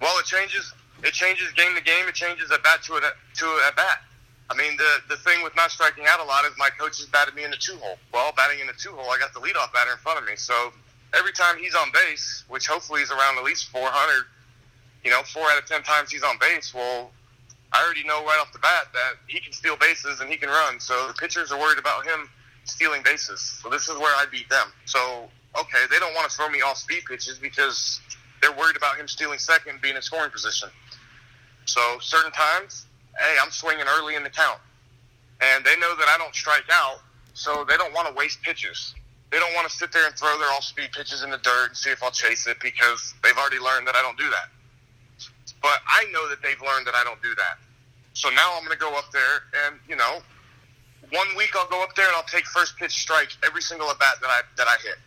[0.00, 0.74] Well, it changes.
[1.04, 2.08] It changes game to game.
[2.08, 4.02] It changes at bat to a, to at bat.
[4.50, 7.36] I mean, the the thing with not striking out a lot is my coaches batted
[7.36, 7.98] me in the two hole.
[8.12, 10.34] Well, batting in the two hole, I got the leadoff batter in front of me.
[10.34, 10.72] So
[11.14, 14.24] every time he's on base, which hopefully is around at least 400,
[15.04, 16.74] you know, four out of ten times he's on base.
[16.74, 17.10] Well,
[17.72, 20.48] I already know right off the bat that he can steal bases and he can
[20.48, 20.80] run.
[20.80, 22.28] So the pitchers are worried about him
[22.64, 23.60] stealing bases.
[23.62, 24.68] So this is where I beat them.
[24.86, 28.00] So okay, they don't want to throw me off speed pitches because
[28.40, 30.68] they're worried about him stealing second, being in scoring position.
[31.64, 32.86] So certain times,
[33.18, 34.58] hey, I'm swinging early in the count,
[35.40, 36.98] and they know that I don't strike out,
[37.34, 38.94] so they don't want to waste pitches.
[39.30, 41.68] They don't want to sit there and throw their off speed pitches in the dirt
[41.68, 44.48] and see if I'll chase it because they've already learned that I don't do that.
[45.62, 47.58] But I know that they've learned that I don't do that.
[48.12, 50.20] So now I'm going to go up there and, you know,
[51.12, 53.98] one week I'll go up there and I'll take first pitch strike every single at
[53.98, 54.98] bat that I that I hit.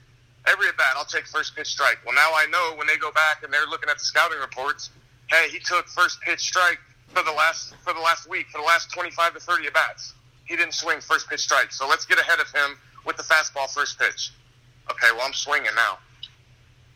[0.48, 2.00] every at bat, I'll take first pitch strike.
[2.06, 4.89] Well, now I know when they go back and they're looking at the scouting reports,
[5.30, 8.68] hey, he took first pitch strike for the last for the last week, for the
[8.68, 10.13] last 25 to 30 at bats.
[10.46, 11.72] He didn't swing first pitch strike.
[11.72, 14.32] So let's get ahead of him with the fastball first pitch.
[14.92, 16.00] Okay, well I'm swinging now.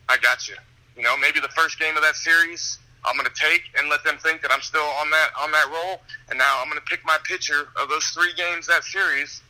[0.10, 0.56] I got you.
[0.98, 4.04] You know, maybe the first game of that series, I'm going to take and let
[4.04, 6.02] them think that I'm still on that on that roll.
[6.30, 9.42] And now I'm going to pick my pitcher of those three games that series.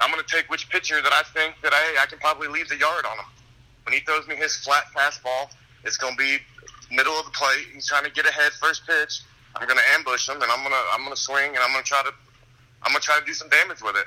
[0.00, 2.68] I'm going to take which pitcher that I think that I I can probably leave
[2.68, 3.26] the yard on him.
[3.84, 5.50] When he throws me his flat fastball,
[5.84, 6.38] it's going to be
[6.90, 7.66] middle of the plate.
[7.72, 9.22] He's trying to get ahead first pitch.
[9.56, 11.72] I'm going to ambush him, and I'm going to I'm going to swing, and I'm
[11.72, 12.12] going to try to
[12.82, 14.06] I'm going to try to do some damage with it.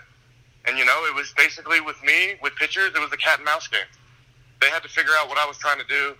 [0.66, 3.46] And you know, it was basically with me with pitchers, it was a cat and
[3.46, 3.90] mouse game.
[4.62, 6.14] They had to figure out what I was trying to do,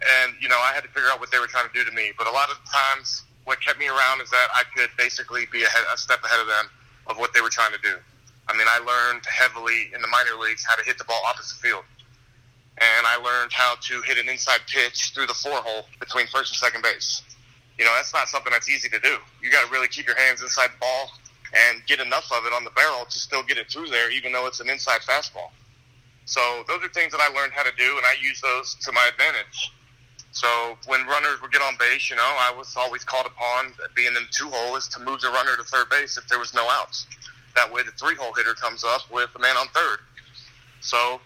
[0.00, 1.92] and you know, I had to figure out what they were trying to do to
[1.92, 2.12] me.
[2.16, 5.62] But a lot of times, what kept me around is that I could basically be
[5.62, 6.66] ahead, a step ahead of them
[7.06, 7.96] of what they were trying to do.
[8.48, 11.58] I mean, I learned heavily in the minor leagues how to hit the ball opposite
[11.58, 11.84] field
[12.80, 16.52] and I learned how to hit an inside pitch through the four hole between first
[16.52, 17.22] and second base.
[17.78, 19.16] You know, that's not something that's easy to do.
[19.42, 21.10] You got to really keep your hands inside the ball
[21.52, 24.32] and get enough of it on the barrel to still get it through there, even
[24.32, 25.50] though it's an inside fastball.
[26.24, 28.92] So those are things that I learned how to do, and I use those to
[28.92, 29.72] my advantage.
[30.32, 34.14] So when runners would get on base, you know, I was always called upon, being
[34.14, 36.68] in two hole, is to move the runner to third base if there was no
[36.70, 37.06] outs.
[37.56, 39.98] That way, the three hole hitter comes up with a man on third.
[40.80, 41.20] So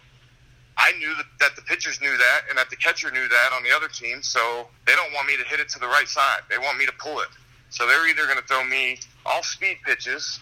[0.77, 3.62] I knew that, that the pitchers knew that and that the catcher knew that on
[3.62, 4.23] the other team.
[4.23, 6.40] So they don't want me to hit it to the right side.
[6.49, 7.29] They want me to pull it.
[7.71, 10.40] So they're either going to throw me off speed pitches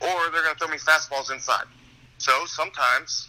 [0.00, 1.64] or they're going to throw me fastballs inside.
[2.18, 3.28] So sometimes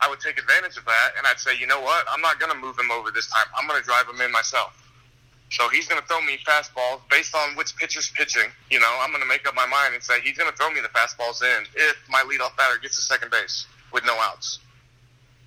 [0.00, 2.04] I would take advantage of that and I'd say, you know what?
[2.10, 3.46] I'm not going to move him over this time.
[3.58, 4.80] I'm going to drive him in myself.
[5.50, 8.50] So he's going to throw me fastballs based on which pitcher's pitching.
[8.70, 10.70] You know, I'm going to make up my mind and say he's going to throw
[10.70, 14.58] me the fastballs in if my leadoff batter gets to second base with no outs.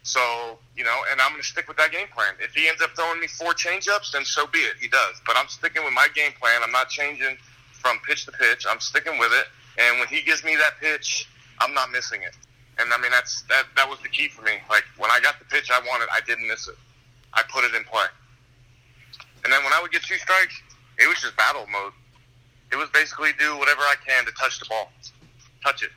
[0.03, 2.33] So, you know, and I'm going to stick with that game plan.
[2.39, 4.75] If he ends up throwing me four changeups, then so be it.
[4.79, 5.19] He does.
[5.25, 6.62] But I'm sticking with my game plan.
[6.63, 7.36] I'm not changing
[7.73, 8.65] from pitch to pitch.
[8.69, 9.47] I'm sticking with it.
[9.77, 11.27] And when he gives me that pitch,
[11.60, 12.33] I'm not missing it.
[12.79, 13.65] And I mean, that's that.
[13.75, 14.53] That was the key for me.
[14.69, 16.75] Like when I got the pitch I wanted, I didn't miss it.
[17.33, 18.05] I put it in play.
[19.43, 20.61] And then when I would get two strikes,
[20.99, 21.93] it was just battle mode.
[22.71, 24.91] It was basically do whatever I can to touch the ball,
[25.63, 25.91] touch it.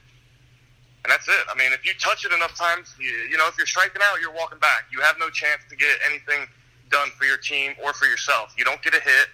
[1.04, 1.44] And that's it.
[1.48, 4.20] I mean, if you touch it enough times, you, you know, if you're striking out,
[4.20, 4.84] you're walking back.
[4.92, 6.46] You have no chance to get anything
[6.90, 8.54] done for your team or for yourself.
[8.58, 9.28] You don't get a hit.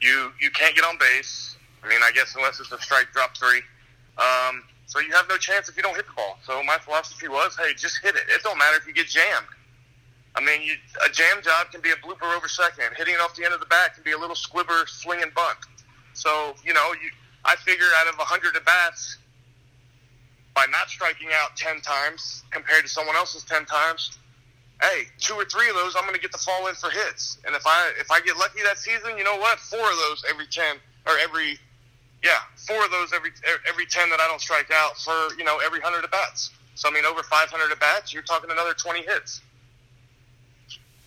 [0.00, 1.56] You you can't get on base.
[1.82, 3.62] I mean, I guess unless it's a strike drop three.
[4.18, 6.38] Um, so you have no chance if you don't hit the ball.
[6.44, 8.22] So my philosophy was, hey, just hit it.
[8.28, 9.46] It don't matter if you get jammed.
[10.34, 12.94] I mean, you, a jam job can be a blooper over second.
[12.96, 15.32] Hitting it off the end of the bat can be a little squibber swing and
[15.34, 15.58] bunt.
[16.12, 17.10] So you know, you
[17.44, 19.18] I figure out of a hundred at bats,
[20.56, 24.18] by not striking out 10 times compared to someone else's 10 times,
[24.80, 27.38] hey, two or three of those I'm going to get the fall in for hits.
[27.46, 29.60] And if I if I get lucky that season, you know what?
[29.60, 31.58] Four of those every 10 or every
[32.22, 33.30] yeah, four of those every
[33.68, 36.50] every 10 that I don't strike out for, you know, every 100 at bats.
[36.74, 39.40] So I mean over 500 at bats, you're talking another 20 hits.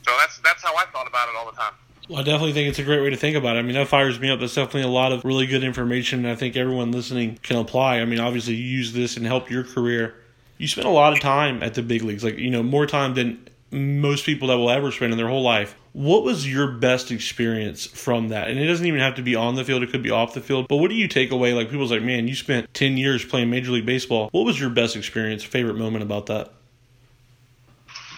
[0.05, 1.73] So that's that's how I thought about it all the time.
[2.09, 3.59] Well, I definitely think it's a great way to think about it.
[3.59, 4.39] I mean, that fires me up.
[4.39, 6.25] That's definitely a lot of really good information.
[6.25, 7.99] I think everyone listening can apply.
[7.99, 10.15] I mean, obviously, you use this and help your career.
[10.57, 13.13] You spent a lot of time at the big leagues, like, you know, more time
[13.13, 15.75] than most people that will ever spend in their whole life.
[15.93, 18.47] What was your best experience from that?
[18.47, 20.41] And it doesn't even have to be on the field, it could be off the
[20.41, 20.67] field.
[20.67, 21.53] But what do you take away?
[21.53, 24.29] Like, people's like, man, you spent 10 years playing Major League Baseball.
[24.31, 26.53] What was your best experience, favorite moment about that?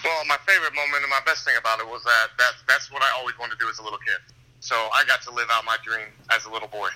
[0.03, 3.03] Well, my favorite moment and my best thing about it was that, that that's what
[3.03, 4.17] I always wanted to do as a little kid.
[4.59, 6.89] So I got to live out my dream as a little boy.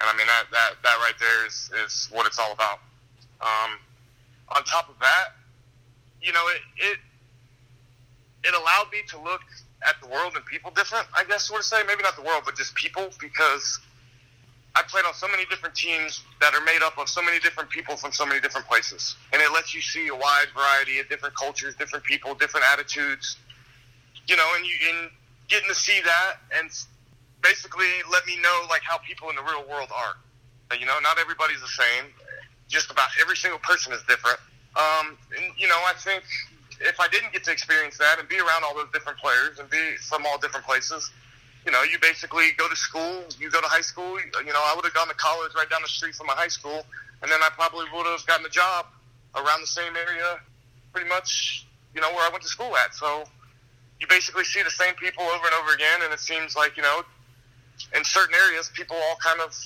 [0.00, 2.80] And I mean, that, that, that right there is, is what it's all about.
[3.40, 3.78] Um,
[4.56, 5.36] on top of that,
[6.20, 6.98] you know, it, it,
[8.44, 9.40] it allowed me to look
[9.86, 11.82] at the world and people different, I guess, sort of say.
[11.86, 13.80] Maybe not the world, but just people, because
[14.74, 17.70] I played on so many different teams that are made up of so many different
[17.70, 19.16] people from so many different places.
[19.32, 23.36] And it lets you see a wide variety of different cultures, different people, different attitudes.
[24.26, 25.10] You know, and you in
[25.48, 26.70] getting to see that and
[27.42, 30.14] basically let me know like how people in the real world are.
[30.78, 32.10] You know, not everybody's the same.
[32.68, 34.38] Just about every single person is different.
[34.74, 36.24] Um, and you know, I think
[36.80, 39.68] if I didn't get to experience that and be around all those different players and
[39.70, 41.10] be from all different places,
[41.64, 44.18] you know, you basically go to school, you go to high school.
[44.20, 46.48] You know, I would have gone to college right down the street from my high
[46.48, 46.84] school,
[47.22, 48.86] and then I probably would have gotten a job
[49.34, 50.38] around the same area,
[50.92, 52.94] pretty much, you know, where I went to school at.
[52.94, 53.24] So
[54.00, 56.82] you basically see the same people over and over again, and it seems like you
[56.82, 57.02] know,
[57.96, 59.56] in certain areas, people all kind of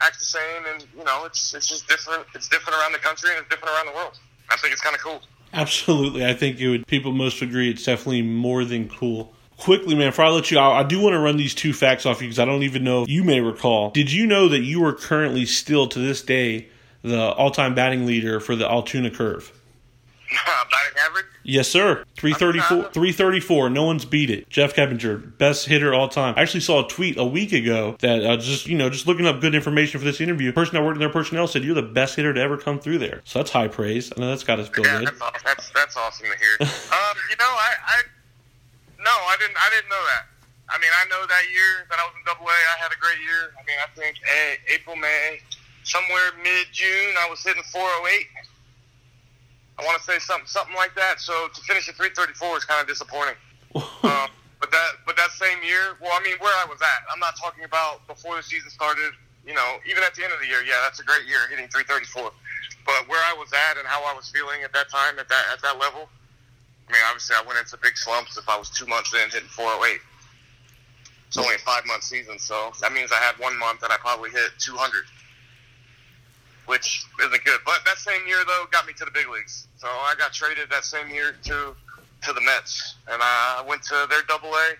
[0.00, 2.24] act the same, and you know, it's it's just different.
[2.34, 4.18] It's different around the country, and it's different around the world.
[4.50, 5.20] I think it's kind of cool.
[5.52, 6.86] Absolutely, I think it would.
[6.86, 9.34] People most agree it's definitely more than cool.
[9.58, 12.06] Quickly, man, before I let you out, I do want to run these two facts
[12.06, 13.90] off you because I don't even know you may recall.
[13.90, 16.68] Did you know that you are currently still to this day
[17.02, 19.52] the all-time batting leader for the Altoona Curve?
[21.06, 21.26] average?
[21.44, 22.04] Yes, sir.
[22.16, 23.70] 334, 334.
[23.70, 24.48] No one's beat it.
[24.48, 26.34] Jeff Keppinger, best hitter all time.
[26.36, 29.26] I actually saw a tweet a week ago that uh, just, you know, just looking
[29.26, 31.74] up good information for this interview, the person that worked in their personnel said you're
[31.74, 33.20] the best hitter to ever come through there.
[33.24, 34.12] So that's high praise.
[34.16, 35.08] I know that's got us feel Yeah, good.
[35.20, 36.56] that's, that's that's awesome to hear.
[36.60, 38.02] um, you know, I, I
[38.98, 40.26] no, I didn't I didn't know that.
[40.70, 42.96] I mean, I know that year that I was in Double A, I had a
[43.02, 43.52] great year.
[43.58, 45.40] I mean, I think a, April, May,
[45.84, 48.26] somewhere mid June, I was hitting 408.
[49.78, 51.20] I want to say something something like that.
[51.20, 53.36] So to finish at 334 is kind of disappointing.
[53.74, 54.28] um,
[54.60, 57.36] but that but that same year, well, I mean, where I was at, I'm not
[57.36, 59.12] talking about before the season started.
[59.42, 61.66] You know, even at the end of the year, yeah, that's a great year hitting
[61.66, 62.30] 334.
[62.86, 65.44] But where I was at and how I was feeling at that time at that
[65.52, 66.06] at that level,
[66.88, 69.48] I mean, obviously I went into big slumps if I was two months in hitting
[69.48, 69.98] 408.
[71.26, 73.96] It's only a five month season, so that means I had one month that I
[73.96, 75.04] probably hit 200,
[76.66, 77.60] which isn't good.
[77.64, 79.66] But that same year though got me to the big leagues.
[79.76, 81.74] So I got traded that same year to
[82.22, 84.74] to the Mets, and I went to their Double A,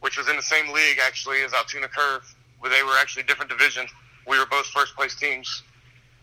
[0.00, 2.22] which was in the same league actually as Altoona Curve,
[2.60, 3.86] where they were actually different division.
[4.28, 5.62] We were both first place teams,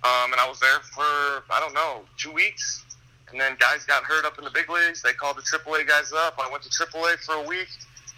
[0.04, 2.86] um, and I was there for I don't know two weeks.
[3.32, 5.04] And then guys got hurt up in the big leagues.
[5.04, 6.40] They called the AAA guys up.
[6.40, 7.68] I went to AAA for a week,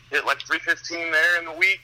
[0.10, 1.82] hit like 315 there in the week.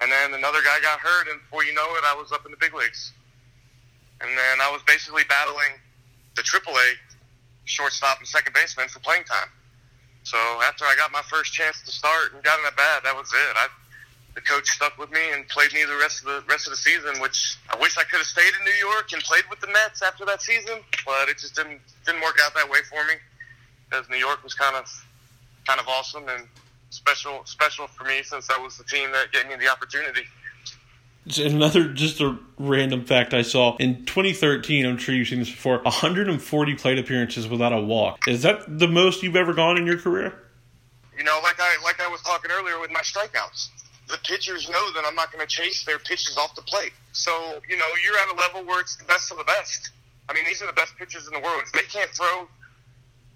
[0.00, 2.50] And then another guy got hurt, and before you know it, I was up in
[2.50, 3.12] the big leagues.
[4.22, 5.76] And then I was basically battling
[6.36, 6.94] the AAA
[7.64, 9.50] shortstop and second baseman for playing time.
[10.24, 13.14] So after I got my first chance to start and got in at bat, that
[13.14, 13.56] was it.
[13.56, 13.66] I,
[14.34, 16.76] the coach stuck with me and played me the rest of the rest of the
[16.76, 17.20] season.
[17.20, 20.00] Which I wish I could have stayed in New York and played with the Mets
[20.00, 23.14] after that season, but it just didn't didn't work out that way for me.
[23.90, 24.86] Because New York was kind of
[25.66, 26.46] kind of awesome and
[26.90, 30.22] special special for me since that was the team that gave me the opportunity.
[31.38, 34.84] Another just a random fact I saw in 2013.
[34.84, 35.78] I'm sure you've seen this before.
[35.82, 38.26] 140 plate appearances without a walk.
[38.26, 40.34] Is that the most you've ever gone in your career?
[41.16, 43.68] You know, like I like I was talking earlier with my strikeouts.
[44.08, 46.92] The pitchers know that I'm not going to chase their pitches off the plate.
[47.12, 49.90] So you know, you're at a level where it's the best of the best.
[50.28, 51.62] I mean, these are the best pitchers in the world.
[51.72, 52.48] They can't throw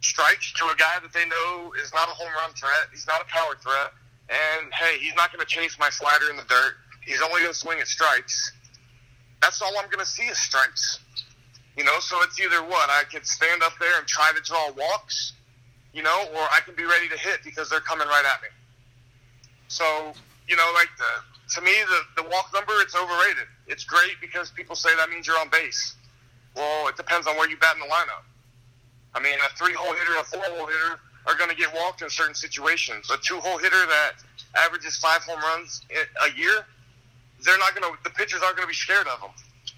[0.00, 3.20] strikes to a guy that they know is not a home run threat, he's not
[3.20, 3.92] a power threat,
[4.28, 6.74] and hey, he's not going to chase my slider in the dirt.
[7.06, 8.52] He's only going to swing at strikes.
[9.40, 10.98] That's all I'm going to see is strikes.
[11.76, 14.72] You know, so it's either what I can stand up there and try to draw
[14.72, 15.34] walks,
[15.92, 18.48] you know, or I can be ready to hit because they're coming right at me.
[19.68, 20.12] So,
[20.48, 23.46] you know, like the to me the the walk number it's overrated.
[23.66, 25.94] It's great because people say that means you're on base.
[26.54, 28.24] Well, it depends on where you bat in the lineup.
[29.14, 32.02] I mean, a three hole hitter, a four hole hitter are going to get walked
[32.02, 33.10] in certain situations.
[33.10, 34.12] A two hole hitter that
[34.56, 36.64] averages five home runs a year,
[37.44, 38.02] they're not going to.
[38.02, 39.30] The pitchers aren't going to be scared of them.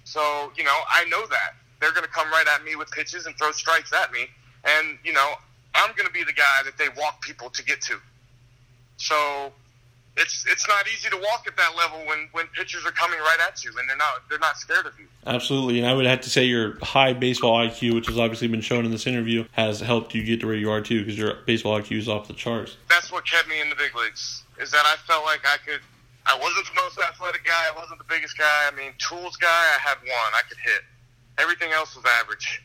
[0.03, 3.25] So you know, I know that they're going to come right at me with pitches
[3.25, 4.27] and throw strikes at me,
[4.63, 5.33] and you know,
[5.75, 7.97] I'm going to be the guy that they walk people to get to.
[8.97, 9.51] So
[10.19, 13.37] it's it's not easy to walk at that level when when pitchers are coming right
[13.47, 15.05] at you and they're not they're not scared of you.
[15.25, 18.61] Absolutely, and I would have to say your high baseball IQ, which has obviously been
[18.61, 21.35] shown in this interview, has helped you get to where you are too, because your
[21.45, 22.77] baseball IQ is off the charts.
[22.89, 24.43] That's what kept me in the big leagues.
[24.59, 25.81] Is that I felt like I could.
[26.29, 27.73] I wasn't the most athletic guy.
[27.73, 28.69] I wasn't the biggest guy.
[28.71, 29.47] I mean, tools guy.
[29.49, 30.31] I had one.
[30.37, 30.81] I could hit.
[31.39, 32.61] Everything else was average.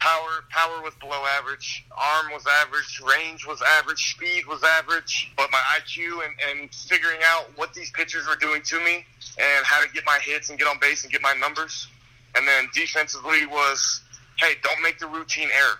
[0.00, 1.86] Power, power was below average.
[1.96, 3.00] Arm was average.
[3.00, 4.10] Range was average.
[4.10, 5.32] Speed was average.
[5.36, 9.06] But my IQ and, and figuring out what these pitchers were doing to me
[9.38, 11.86] and how to get my hits and get on base and get my numbers.
[12.34, 14.02] And then defensively was,
[14.40, 15.78] hey, don't make the routine error.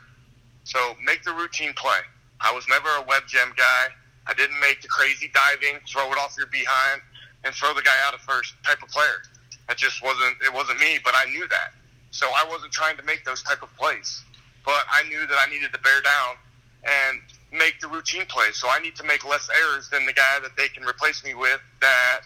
[0.63, 2.01] So make the routine play.
[2.41, 3.87] I was never a web gem guy.
[4.27, 7.01] I didn't make the crazy diving, throw it off your behind,
[7.47, 9.23] and throw the guy out of first type of player.
[9.69, 11.73] That just wasn't it wasn't me, but I knew that.
[12.11, 14.23] So I wasn't trying to make those type of plays.
[14.65, 16.35] But I knew that I needed to bear down
[16.85, 17.21] and
[17.53, 18.57] make the routine plays.
[18.57, 21.35] So I need to make less errors than the guy that they can replace me
[21.35, 22.21] with that,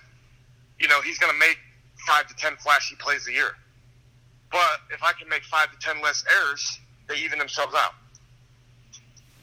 [0.78, 1.58] you know, he's gonna make
[2.06, 3.56] five to ten flashy plays a year.
[4.50, 7.94] But if I can make five to ten less errors, they even themselves out.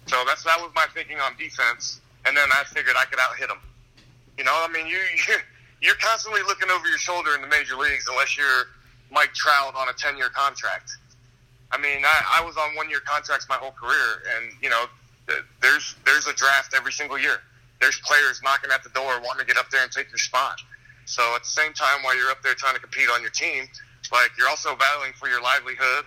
[0.08, 3.36] So that's that was my thinking on defense, and then I figured I could out
[3.38, 3.60] hit them.
[4.38, 5.00] You know, I mean, you
[5.82, 8.68] you're constantly looking over your shoulder in the major leagues unless you're
[9.12, 10.92] Mike Trout on a ten year contract.
[11.72, 14.86] I mean, I, I was on one year contracts my whole career, and you know,
[15.62, 17.42] there's there's a draft every single year.
[17.80, 20.60] There's players knocking at the door wanting to get up there and take your spot.
[21.06, 23.68] So at the same time, while you're up there trying to compete on your team,
[24.12, 26.06] like you're also battling for your livelihood,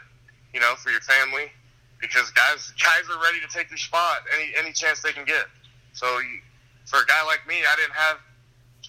[0.53, 1.53] you know, for your family,
[2.01, 5.47] because guys guys are ready to take their spot any any chance they can get.
[5.93, 6.41] So you,
[6.87, 8.19] for a guy like me, I didn't have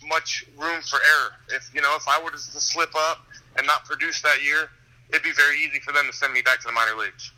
[0.08, 1.32] much room for error.
[1.50, 3.26] If you know, if I were to slip up
[3.58, 4.70] and not produce that year,
[5.10, 7.32] it'd be very easy for them to send me back to the minor leagues.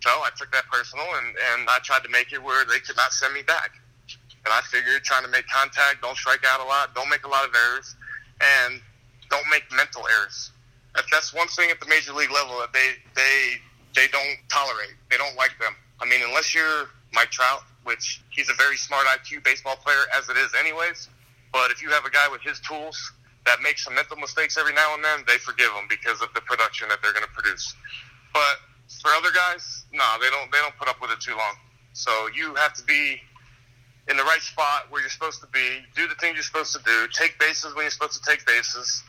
[0.00, 2.96] So I took that personal and, and I tried to make it where they could
[2.96, 3.70] not send me back.
[4.44, 7.28] And I figured trying to make contact, don't strike out a lot, don't make a
[7.28, 7.96] lot of errors,
[8.40, 8.80] and
[9.28, 10.52] don't make mental errors.
[11.10, 13.56] That's one thing at the major league level that they they
[13.94, 14.94] they don't tolerate.
[15.10, 15.74] They don't like them.
[16.00, 20.28] I mean, unless you're Mike Trout, which he's a very smart IQ baseball player as
[20.28, 21.08] it is, anyways.
[21.52, 22.96] But if you have a guy with his tools
[23.46, 26.40] that makes some mental mistakes every now and then, they forgive him because of the
[26.42, 27.74] production that they're going to produce.
[28.32, 28.60] But
[29.00, 30.50] for other guys, no, nah, they don't.
[30.52, 31.56] They don't put up with it too long.
[31.92, 33.20] So you have to be
[34.08, 35.80] in the right spot where you're supposed to be.
[35.94, 37.06] Do the things you're supposed to do.
[37.12, 39.02] Take bases when you're supposed to take bases.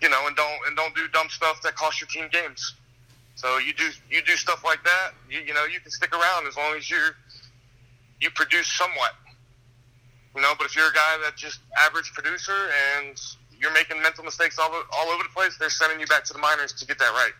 [0.00, 2.74] You know, and don't and don't do dumb stuff that cost your team games.
[3.34, 5.12] So you do you do stuff like that.
[5.30, 7.16] You, you know, you can stick around as long as you're
[8.20, 9.12] you produce somewhat.
[10.34, 13.20] You know, but if you're a guy that just average producer and
[13.58, 16.38] you're making mental mistakes all, all over the place, they're sending you back to the
[16.38, 17.32] minors to get that right.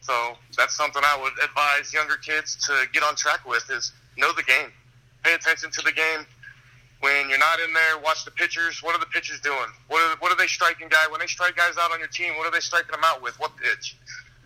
[0.00, 4.32] So that's something I would advise younger kids to get on track with is know
[4.32, 4.72] the game.
[5.24, 6.26] Pay attention to the game.
[7.00, 8.82] When you're not in there, watch the pitchers.
[8.82, 9.72] What are the pitchers doing?
[9.88, 11.06] What are, what are they striking guy?
[11.10, 13.38] When they strike guys out on your team, what are they striking them out with?
[13.40, 13.96] What pitch?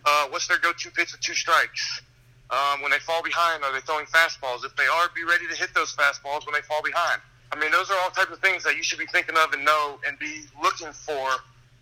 [0.05, 2.01] Uh, what's their go-to pitch with two strikes?
[2.49, 4.63] Um, when they fall behind, are they throwing fastballs?
[4.63, 7.19] If they are, be ready to hit those fastballs when they fall behind.
[7.51, 9.63] I mean, those are all types of things that you should be thinking of and
[9.63, 11.29] know and be looking for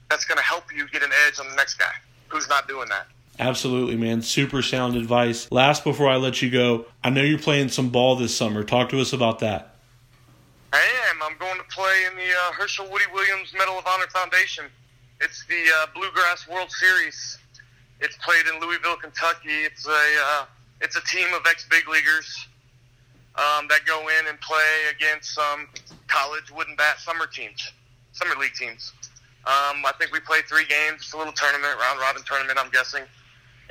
[0.09, 1.93] that's going to help you get an edge on the next guy
[2.27, 3.07] who's not doing that.
[3.39, 4.21] Absolutely, man.
[4.21, 5.51] Super sound advice.
[5.51, 8.63] Last, before I let you go, I know you're playing some ball this summer.
[8.63, 9.75] Talk to us about that.
[10.71, 11.23] I am.
[11.23, 14.65] I'm going to play in the uh, Hershel Woody Williams Medal of Honor Foundation.
[15.19, 17.39] It's the uh, Bluegrass World Series.
[17.99, 19.49] It's played in Louisville, Kentucky.
[19.49, 20.45] It's a uh,
[20.81, 22.47] it's a team of ex big leaguers
[23.35, 25.67] um, that go in and play against some
[26.07, 27.71] college wooden bat summer teams,
[28.11, 28.93] summer league teams.
[29.43, 31.03] Um, I think we played three games.
[31.03, 33.03] It's a little tournament, round robin tournament, I'm guessing.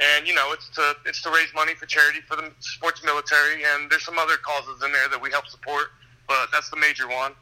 [0.01, 3.63] And you know, it's to it's to raise money for charity for the sports military,
[3.63, 5.95] and there's some other causes in there that we help support,
[6.27, 7.33] but that's the major one.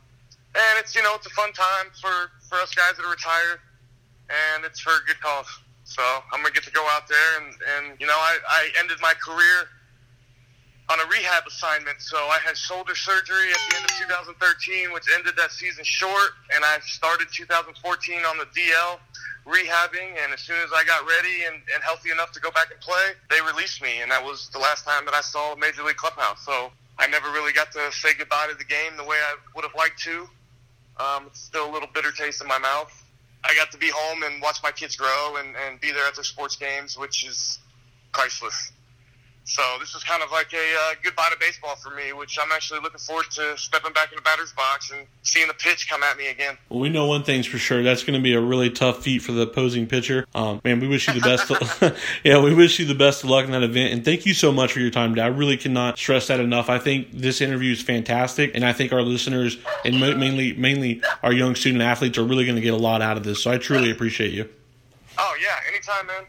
[0.55, 3.61] And it's you know it's a fun time for for us guys that are retired,
[4.29, 5.49] and it's for a good cause.
[5.85, 6.03] So
[6.33, 9.15] I'm gonna get to go out there and and you know I, I ended my
[9.15, 9.71] career
[10.91, 12.03] on a rehab assignment.
[12.03, 16.35] So I had shoulder surgery at the end of 2013, which ended that season short,
[16.55, 18.99] and I started 2014 on the DL
[19.47, 20.19] rehabbing.
[20.23, 22.81] And as soon as I got ready and, and healthy enough to go back and
[22.81, 25.85] play, they released me, and that was the last time that I saw a major
[25.85, 26.45] league clubhouse.
[26.45, 29.65] So I never really got to say goodbye to the game the way I would
[29.65, 30.29] have liked to.
[30.99, 32.93] Um, it's still a little bitter taste in my mouth.
[33.43, 36.15] I got to be home and watch my kids grow and, and be there at
[36.15, 37.59] their sports games, which is
[38.13, 38.73] priceless.
[39.51, 42.53] So this is kind of like a uh, goodbye to baseball for me, which I'm
[42.53, 46.05] actually looking forward to stepping back in the batter's box and seeing the pitch come
[46.05, 46.57] at me again.
[46.69, 47.83] Well, we know one thing's for sure.
[47.83, 50.25] That's going to be a really tough feat for the opposing pitcher.
[50.37, 51.51] Um, man, we wish you the best.
[51.51, 53.93] of, yeah, we wish you the best of luck in that event.
[53.93, 55.23] And thank you so much for your time today.
[55.23, 56.71] I really cannot stress that enough.
[56.71, 61.33] I think this interview is fantastic, and I think our listeners and mainly mainly our
[61.33, 63.43] young student athletes are really going to get a lot out of this.
[63.43, 64.49] So I truly appreciate you.
[65.19, 66.27] Oh yeah, anytime, man.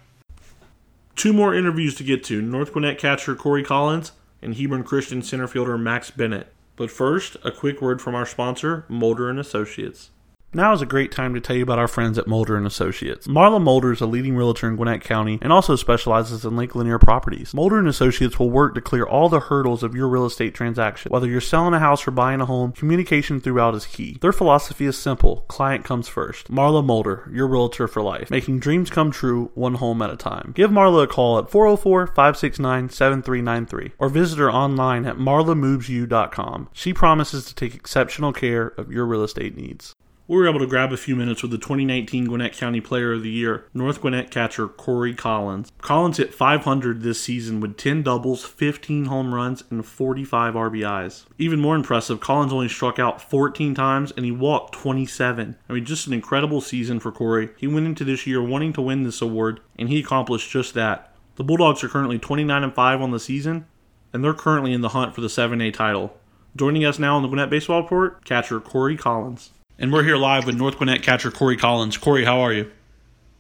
[1.22, 5.48] Two more interviews to get to North Gwinnett catcher Corey Collins and Hebron Christian center
[5.48, 6.52] fielder Max Bennett.
[6.76, 10.10] But first, a quick word from our sponsor, Mulder and Associates.
[10.54, 13.26] Now is a great time to tell you about our friends at Mulder and Associates.
[13.26, 17.00] Marla Mulder is a leading realtor in Gwinnett County and also specializes in Lake Lanier
[17.00, 17.54] properties.
[17.54, 21.10] Mulder and Associates will work to clear all the hurdles of your real estate transaction.
[21.10, 24.18] Whether you're selling a house or buying a home, communication throughout is key.
[24.20, 26.52] Their philosophy is simple: client comes first.
[26.52, 30.52] Marla Mulder, your realtor for life, making dreams come true one home at a time.
[30.54, 36.68] Give Marla a call at 404-569-7393 or visit her online at marlamovesyou.com.
[36.74, 39.96] She promises to take exceptional care of your real estate needs
[40.32, 43.22] we were able to grab a few minutes with the 2019 Gwinnett County Player of
[43.22, 45.74] the Year, North Gwinnett catcher Corey Collins.
[45.82, 51.26] Collins hit 500 this season with 10 doubles, 15 home runs, and 45 RBIs.
[51.38, 55.58] Even more impressive, Collins only struck out 14 times and he walked 27.
[55.68, 57.50] I mean, just an incredible season for Corey.
[57.58, 61.14] He went into this year wanting to win this award, and he accomplished just that.
[61.36, 63.66] The Bulldogs are currently 29 and 5 on the season,
[64.14, 66.16] and they're currently in the hunt for the 7A title.
[66.56, 69.52] Joining us now on the Gwinnett Baseball Report, catcher Corey Collins.
[69.82, 71.98] And we're here live with North Gwinnett catcher Corey Collins.
[71.98, 72.70] Corey, how are you?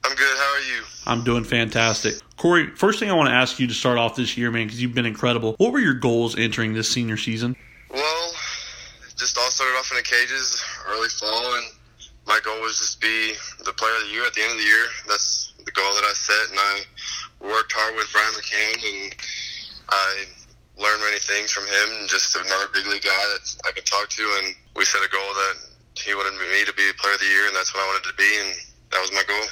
[0.03, 0.37] I'm good.
[0.39, 0.83] How are you?
[1.05, 2.15] I'm doing fantastic.
[2.35, 4.81] Corey, first thing I want to ask you to start off this year, man, because
[4.81, 5.53] you've been incredible.
[5.59, 7.55] What were your goals entering this senior season?
[7.93, 8.33] Well,
[9.17, 11.67] just all started off in the cages early fall, and
[12.25, 14.65] my goal was just be the player of the year at the end of the
[14.65, 14.87] year.
[15.07, 16.81] That's the goal that I set, and I
[17.53, 19.15] worked hard with Brian McCann, and
[19.89, 20.25] I
[20.81, 24.09] learned many things from him and just another big league guy that I could talk
[24.09, 24.23] to.
[24.41, 27.47] And we set a goal that he wanted me to be player of the year,
[27.47, 28.55] and that's what I wanted to be, and
[28.91, 29.47] that was my goal.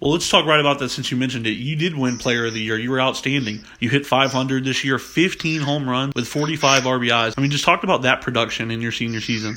[0.00, 1.60] Well, let's talk right about that since you mentioned it.
[1.60, 2.78] You did win Player of the Year.
[2.78, 3.60] You were outstanding.
[3.80, 7.34] You hit 500 this year, 15 home runs with 45 RBIs.
[7.36, 9.56] I mean, just talk about that production in your senior season.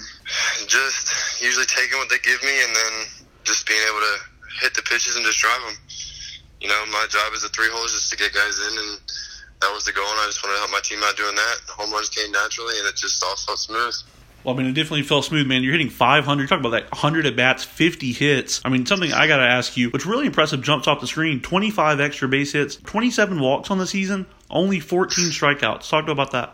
[0.68, 2.94] Just usually taking what they give me and then
[3.46, 4.16] just being able to
[4.60, 5.76] hit the pitches and just drive them.
[6.60, 9.00] You know, my job as a three hole is just to get guys in, and
[9.62, 10.08] that was the goal.
[10.12, 11.56] And I just wanted to help my team out doing that.
[11.80, 13.96] Home runs came naturally, and it just all felt smooth.
[14.44, 15.64] Well, I mean, it definitely felt smooth, man.
[15.64, 16.50] You're hitting 500.
[16.50, 18.62] Talk about that 100 at bats, 50 hits.
[18.66, 21.42] I mean, something I got to ask you, which really impressive jumps off the screen
[21.42, 25.90] 25 extra base hits, 27 walks on the season, only 14 strikeouts.
[25.90, 26.54] Talk to about that.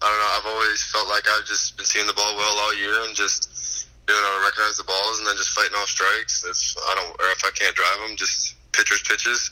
[0.00, 0.50] I don't know.
[0.50, 3.86] I've always felt like I've just been seeing the ball well all year and just
[4.06, 6.44] being able to recognize the balls and then just fighting off strikes.
[6.44, 9.50] If I don't, or if I can't drive them, just pitchers pitches,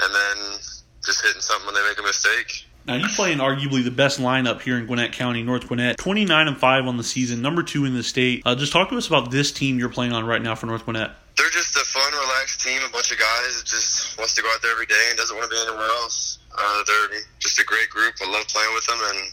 [0.00, 0.58] and then
[1.04, 2.66] just hitting something when they make a mistake.
[2.86, 5.98] Now you play in arguably the best lineup here in Gwinnett County, North Gwinnett.
[5.98, 8.42] Twenty nine and five on the season, number two in the state.
[8.44, 10.84] Uh, just talk to us about this team you're playing on right now for North
[10.84, 11.12] Gwinnett.
[11.38, 12.82] They're just a fun, relaxed team.
[12.84, 15.36] A bunch of guys that just wants to go out there every day and doesn't
[15.36, 16.38] want to be anywhere else.
[16.58, 18.14] Uh, they're just a great group.
[18.20, 19.30] I love playing with them, and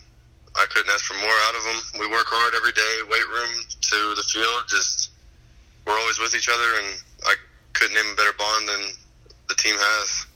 [0.55, 1.99] I couldn't ask for more out of them.
[1.99, 4.63] We work hard every day, weight room to the field.
[4.67, 5.09] Just
[5.85, 7.33] we're always with each other, and I
[7.73, 8.81] couldn't name a better bond than
[9.49, 10.27] the team has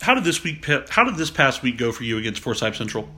[0.00, 0.64] how did this week?
[0.88, 3.08] How did this past week go for you against Forsyth Central?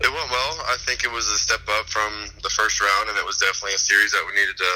[0.00, 0.52] It went well.
[0.66, 3.74] I think it was a step up from the first round, and it was definitely
[3.74, 4.72] a series that we needed to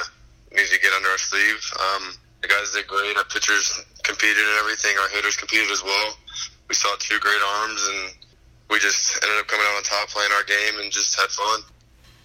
[0.53, 1.61] needed to get under our sleeve.
[1.81, 3.17] Um, the guys did great.
[3.17, 4.97] Our pitchers competed and everything.
[4.99, 6.17] Our hitters competed as well.
[6.69, 8.15] We saw two great arms, and
[8.71, 11.61] we just ended up coming out on top, playing our game, and just had fun.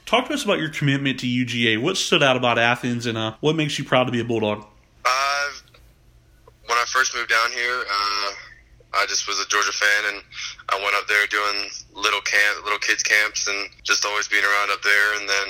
[0.06, 1.82] Talk to us about your commitment to UGA.
[1.82, 4.66] What stood out about Athens, and uh, what makes you proud to be a Bulldog?
[5.06, 5.50] Uh,
[6.72, 8.32] when I first moved down here, uh,
[8.96, 10.24] I just was a Georgia fan, and
[10.72, 14.72] I went up there doing little camp, little kids camps, and just always being around
[14.72, 15.20] up there.
[15.20, 15.48] And then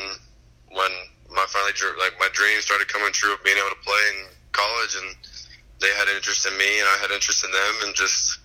[0.74, 0.90] when
[1.30, 4.98] my finally like my dreams started coming true of being able to play in college,
[4.98, 5.14] and
[5.78, 8.42] they had interest in me, and I had interest in them, and just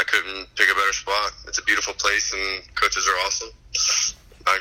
[0.00, 1.36] I couldn't pick a better spot.
[1.44, 3.52] It's a beautiful place, and coaches are awesome.
[4.48, 4.56] I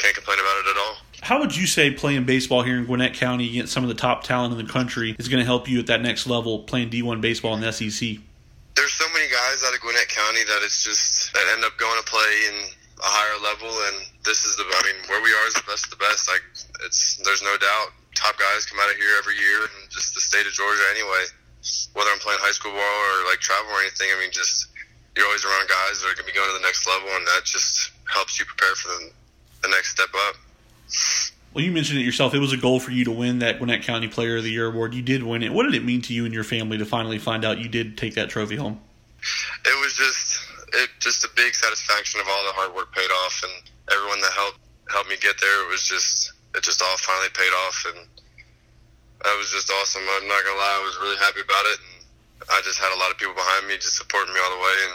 [0.00, 0.96] can't complain about it at all.
[1.22, 4.24] How would you say playing baseball here in Gwinnett County against some of the top
[4.24, 7.20] talent in the country is going to help you at that next level playing D1
[7.20, 8.16] baseball in the SEC?
[8.74, 11.98] There's so many guys out of Gwinnett County that it's just that end up going
[12.00, 12.56] to play in
[13.00, 14.64] a higher level, and this is the.
[14.64, 16.28] I mean, where we are is the best of the best.
[16.28, 16.44] Like
[16.84, 17.92] it's there's no doubt.
[18.14, 21.24] Top guys come out of here every year, and just the state of Georgia anyway.
[21.92, 24.72] Whether I'm playing high school ball or like travel or anything, I mean, just
[25.16, 27.24] you're always around guys that are going to be going to the next level, and
[27.36, 29.12] that just helps you prepare for the,
[29.64, 30.36] the next step up.
[31.52, 32.32] Well, you mentioned it yourself.
[32.32, 34.66] It was a goal for you to win that Gwinnett County Player of the Year
[34.66, 34.94] award.
[34.94, 35.52] You did win it.
[35.52, 37.98] What did it mean to you and your family to finally find out you did
[37.98, 38.80] take that trophy home?
[39.66, 43.42] It was just it just a big satisfaction of all the hard work paid off,
[43.42, 43.52] and
[43.90, 45.66] everyone that helped helped me get there.
[45.66, 48.06] It was just it just all finally paid off, and
[49.24, 50.02] that was just awesome.
[50.06, 52.98] I'm not gonna lie, I was really happy about it, and I just had a
[52.98, 54.94] lot of people behind me, just supporting me all the way and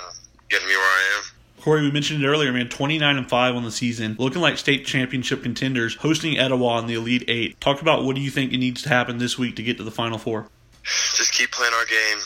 [0.49, 1.34] getting me where I am.
[1.61, 2.69] Corey, we mentioned it earlier, man.
[2.69, 6.93] 29 and 5 on the season, looking like state championship contenders, hosting Etowah in the
[6.93, 7.59] Elite Eight.
[7.59, 9.83] Talk about what do you think it needs to happen this week to get to
[9.83, 10.47] the Final Four?
[10.83, 12.19] Just keep playing our game.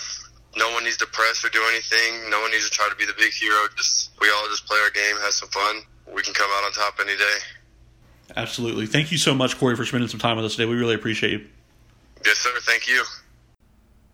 [0.58, 2.30] No one needs to press or do anything.
[2.30, 3.56] No one needs to try to be the big hero.
[3.78, 5.82] Just we all just play our game, have some fun.
[6.14, 7.38] We can come out on top any day.
[8.36, 8.88] Absolutely.
[8.88, 10.66] Thank you so much, Corey, for spending some time with us today.
[10.66, 11.48] We really appreciate you.
[12.26, 12.52] Yes, sir.
[12.62, 13.04] Thank you.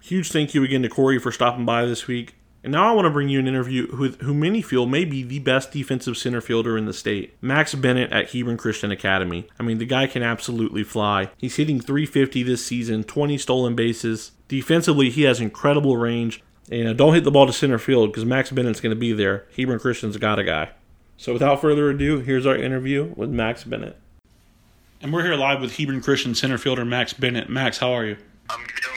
[0.02, 2.36] Huge thank you again to Corey for stopping by this week.
[2.66, 5.22] And now I want to bring you an interview with who many feel may be
[5.22, 9.48] the best defensive center fielder in the state, Max Bennett at Hebron Christian Academy.
[9.60, 11.30] I mean, the guy can absolutely fly.
[11.38, 14.32] He's hitting 350 this season, 20 stolen bases.
[14.48, 16.42] Defensively, he has incredible range.
[16.72, 19.14] And uh, don't hit the ball to center field because Max Bennett's going to be
[19.14, 19.46] there.
[19.56, 20.72] Hebron Christian's got a guy.
[21.18, 23.96] So without further ado, here's our interview with Max Bennett.
[25.02, 27.48] And we're here live with Hebron Christian center fielder Max Bennett.
[27.48, 28.18] Max, how are you?
[28.50, 28.95] I'm doing great.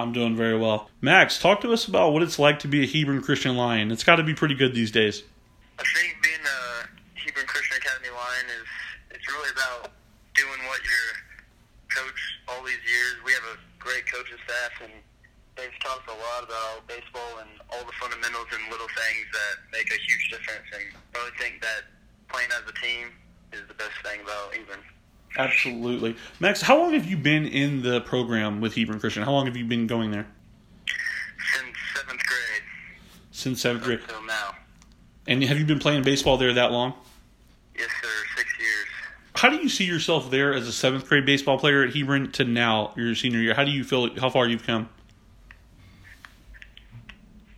[0.00, 0.90] I'm doing very well.
[1.00, 3.90] Max, talk to us about what it's like to be a Hebron Christian Lion.
[3.90, 5.22] It's got to be pretty good these days.
[5.78, 6.60] I think being a
[7.14, 8.68] Hebron Christian Academy Lion is
[9.16, 9.92] it's really about
[10.34, 11.04] doing what your
[11.92, 13.20] coach all these years.
[13.24, 14.92] We have a great coaching staff, and
[15.56, 19.54] they've taught us a lot about baseball and all the fundamentals and little things that
[19.72, 20.68] make a huge difference.
[20.72, 21.88] And I really think that
[22.28, 23.12] playing as a team
[23.52, 24.80] is the best thing about Hebron.
[25.38, 26.16] Absolutely.
[26.40, 29.22] Max, how long have you been in the program with Hebron Christian?
[29.22, 30.26] How long have you been going there?
[31.54, 32.62] Since seventh grade.
[33.30, 34.00] Since seventh grade.
[34.00, 34.54] Until now.
[35.26, 36.94] And have you been playing baseball there that long?
[37.78, 38.08] Yes, sir.
[38.36, 38.86] Six years.
[39.36, 42.44] How do you see yourself there as a seventh grade baseball player at Hebron to
[42.44, 43.54] now, your senior year?
[43.54, 44.18] How do you feel?
[44.18, 44.88] How far you've come?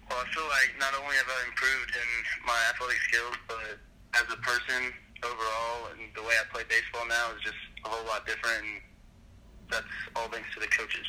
[0.08, 2.08] Well, I feel like not not only have I improved in
[2.46, 3.80] my athletic skills, but
[4.14, 4.92] as a person
[5.24, 8.60] overall, and the way I play baseball now is just a whole lot different.
[8.60, 8.80] And
[9.70, 11.06] that's all thanks to the coaches.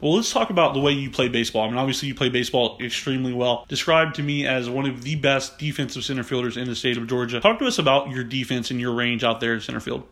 [0.00, 1.62] Well, let's talk about the way you play baseball.
[1.62, 3.66] I mean, obviously, you play baseball extremely well.
[3.68, 7.06] Described to me as one of the best defensive center fielders in the state of
[7.06, 7.38] Georgia.
[7.38, 10.08] Talk to us about your defense and your range out there at center field.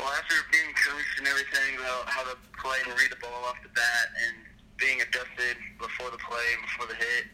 [0.00, 3.56] Well, after being coached and everything about how to play and read the ball off
[3.62, 4.36] the bat and
[4.78, 7.28] being adjusted before the play and before the hit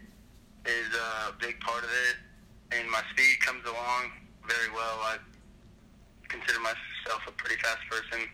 [0.67, 2.17] is a big part of it.
[2.77, 4.11] And my speed comes along
[4.49, 4.99] very well.
[5.15, 5.19] I
[6.27, 8.27] consider myself a pretty fast person,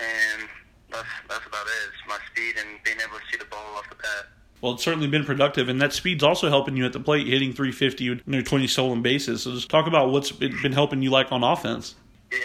[0.00, 0.48] and
[0.90, 1.92] that's that's about it.
[1.92, 4.26] It's my speed and being able to see the ball off the bat.
[4.60, 7.52] Well, it's certainly been productive, and that speed's also helping you at the plate, hitting
[7.52, 9.42] 350 with you know, 20 stolen bases.
[9.44, 11.94] So just talk about what's been helping you like on offense.
[12.32, 12.38] Yeah,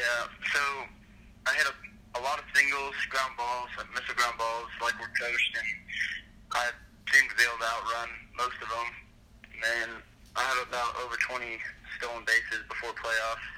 [0.54, 0.60] so
[1.48, 4.94] I hit a, a lot of singles, ground balls, I miss the ground balls like
[5.02, 5.68] we're coached, and
[6.54, 6.70] I
[7.12, 8.88] seem to be able to outrun most of them.
[9.50, 9.90] And then
[10.36, 11.46] I have about over 20
[11.98, 13.50] stolen bases before playoffs,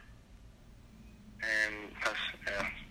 [1.43, 2.84] and that's yeah.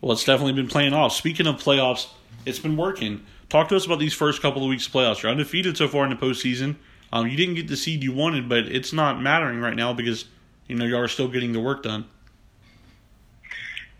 [0.00, 1.12] Well, it's definitely been playing off.
[1.12, 2.08] Speaking of playoffs,
[2.44, 3.24] it's been working.
[3.48, 5.22] Talk to us about these first couple of weeks of playoffs.
[5.22, 6.76] You're undefeated so far in the postseason.
[7.12, 10.26] Um, you didn't get the seed you wanted, but it's not mattering right now because
[10.66, 12.04] you know you are still getting the work done.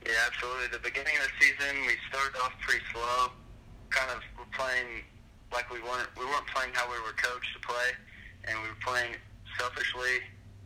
[0.05, 0.66] Yeah, absolutely.
[0.72, 3.30] The beginning of the season, we started off pretty slow.
[3.90, 5.03] Kind of were playing
[5.53, 7.94] like we weren't we weren't playing how we were coached to play,
[8.44, 9.14] and we were playing
[9.59, 10.20] selfishly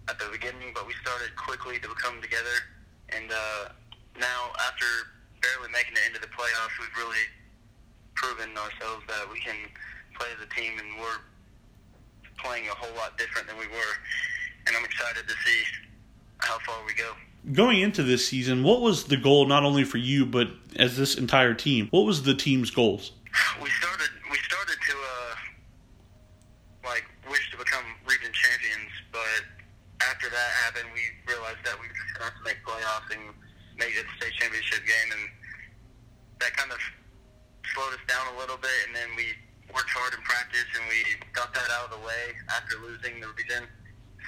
[0.08, 0.72] at the beginning.
[0.74, 2.56] But we started quickly to come together,
[3.10, 3.68] and uh,
[4.18, 4.86] now after
[5.43, 7.24] barely making it into the playoffs, we've really
[8.14, 9.57] proven ourselves that we can
[10.18, 11.20] play as a team, and we're
[12.38, 13.95] playing a whole lot different than we were.
[14.66, 15.62] And I'm excited to see
[16.38, 17.12] how far we go.
[17.53, 21.16] Going into this season, what was the goal not only for you but as this
[21.16, 21.88] entire team?
[21.91, 23.12] What was the team's goals?
[23.62, 25.34] We started we started to uh
[26.84, 29.45] like wish to become region champions, but
[30.03, 31.01] after that happened, we
[31.32, 33.34] realized that we just have to make playoffs and
[33.80, 35.24] make it state championship game, and
[36.44, 36.78] that kind of
[37.72, 38.78] slowed us down a little bit.
[38.86, 39.32] And then we
[39.72, 41.00] worked hard in practice, and we
[41.32, 43.64] got that out of the way after losing the region.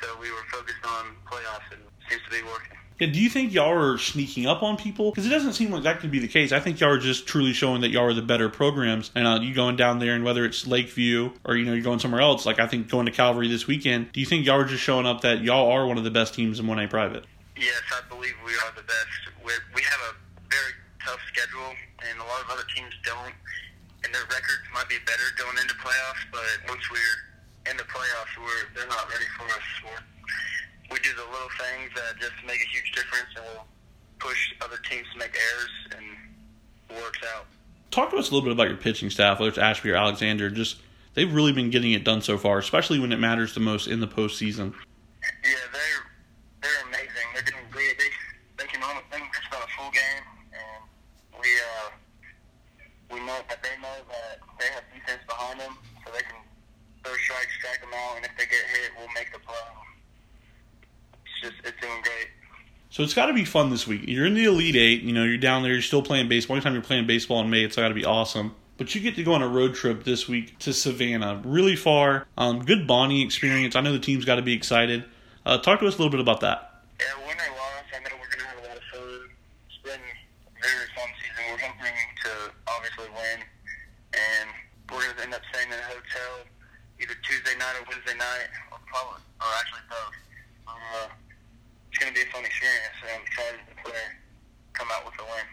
[0.01, 2.81] So we were focused on playoffs, and it seems to be working.
[2.99, 5.11] Yeah, do you think y'all are sneaking up on people?
[5.11, 6.53] Because it doesn't seem like that could be the case.
[6.53, 9.11] I think y'all are just truly showing that y'all are the better programs.
[9.15, 11.99] And uh, you going down there, and whether it's Lakeview or you know you're going
[11.99, 14.13] somewhere else, like I think going to Calvary this weekend.
[14.13, 16.35] Do you think y'all are just showing up that y'all are one of the best
[16.35, 17.25] teams in 1A private?
[17.63, 19.31] Yes, I believe we are the best.
[19.39, 20.13] We're, we have a
[20.51, 20.75] very
[21.07, 21.71] tough schedule,
[22.03, 23.35] and a lot of other teams don't.
[24.03, 28.35] And their records might be better going into playoffs, but once we're in the playoffs,
[28.35, 29.67] we're they're not ready for us.
[29.87, 30.03] We're,
[30.91, 33.65] we do the little things that just make a huge difference, and we'll
[34.19, 36.07] push other teams to make errors, and
[36.91, 37.47] it works out.
[37.93, 40.51] Talk to us a little bit about your pitching staff, whether it's Ashby or Alexander.
[40.51, 40.83] Just
[41.15, 44.01] they've really been getting it done so far, especially when it matters the most in
[44.01, 44.75] the postseason.
[45.45, 46.03] Yeah, they're
[46.63, 47.27] they're amazing.
[47.35, 47.99] They're doing great.
[47.99, 48.11] They
[48.59, 50.83] they can almost they can pitch about a full game, and
[51.39, 51.91] we uh
[53.13, 56.41] we know that they know that they have defense behind them, so they can
[57.05, 59.69] throw strikes, strike them out, and if they get hit, we'll make the play.
[61.27, 62.31] It's just it's doing great.
[62.93, 64.03] So it's got to be fun this week.
[64.07, 65.01] You're in the Elite Eight.
[65.01, 65.73] You know, you're down there.
[65.73, 66.57] You're still playing baseball.
[66.57, 68.55] Anytime you're playing baseball in May, it's got to be awesome.
[68.77, 72.27] But you get to go on a road trip this week to Savannah, really far.
[72.37, 73.77] Um, good bonding experience.
[73.77, 75.05] I know the team's got to be excited.
[75.47, 76.85] Uh, talk to us a little bit about that.
[77.01, 79.25] Yeah, win or loss, I know we're gonna have a lot of fun.
[79.73, 81.43] It's been a very fun season.
[81.49, 82.31] We're hoping to
[82.69, 83.39] obviously win,
[84.13, 84.47] and
[84.93, 86.45] we're gonna end up staying in a hotel
[87.01, 90.17] either Tuesday night or Wednesday night, or probably, or actually both.
[90.69, 91.09] Uh,
[91.91, 94.05] it's gonna be a fun experience, and I'm excited to play,
[94.73, 95.47] come out with a win.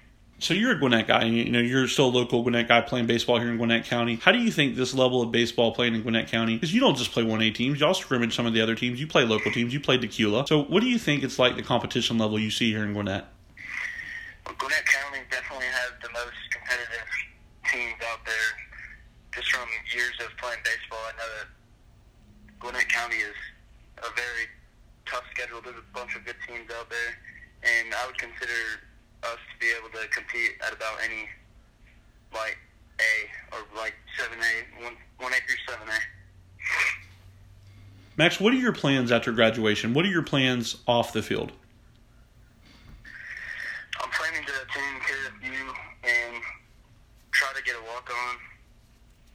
[0.49, 1.21] So you're a Gwinnett guy.
[1.21, 4.15] and You know, you're still a local Gwinnett guy playing baseball here in Gwinnett County.
[4.15, 6.55] How do you think this level of baseball playing in Gwinnett County?
[6.55, 7.79] Because you don't just play 1A teams.
[7.79, 8.99] Y'all scrimmage some of the other teams.
[8.99, 9.75] You play local teams.
[9.75, 10.47] You play Dacula.
[10.47, 13.27] So what do you think it's like the competition level you see here in Gwinnett?
[14.57, 17.09] Gwinnett County definitely has the most competitive
[17.71, 18.49] teams out there.
[19.35, 21.47] Just from years of playing baseball, I know that
[22.57, 23.37] Gwinnett County is
[23.99, 24.49] a very
[25.05, 25.61] tough schedule.
[25.61, 27.13] There's a bunch of good teams out there,
[27.61, 28.88] and I would consider
[29.23, 31.27] us to be able to compete at about any
[32.33, 32.57] like
[32.99, 35.99] A or like seven A, one one A through seven A.
[38.17, 39.93] Max, what are your plans after graduation?
[39.93, 41.53] What are your plans off the field?
[44.01, 46.43] I'm planning to attend KSU and
[47.31, 48.35] try to get a walk on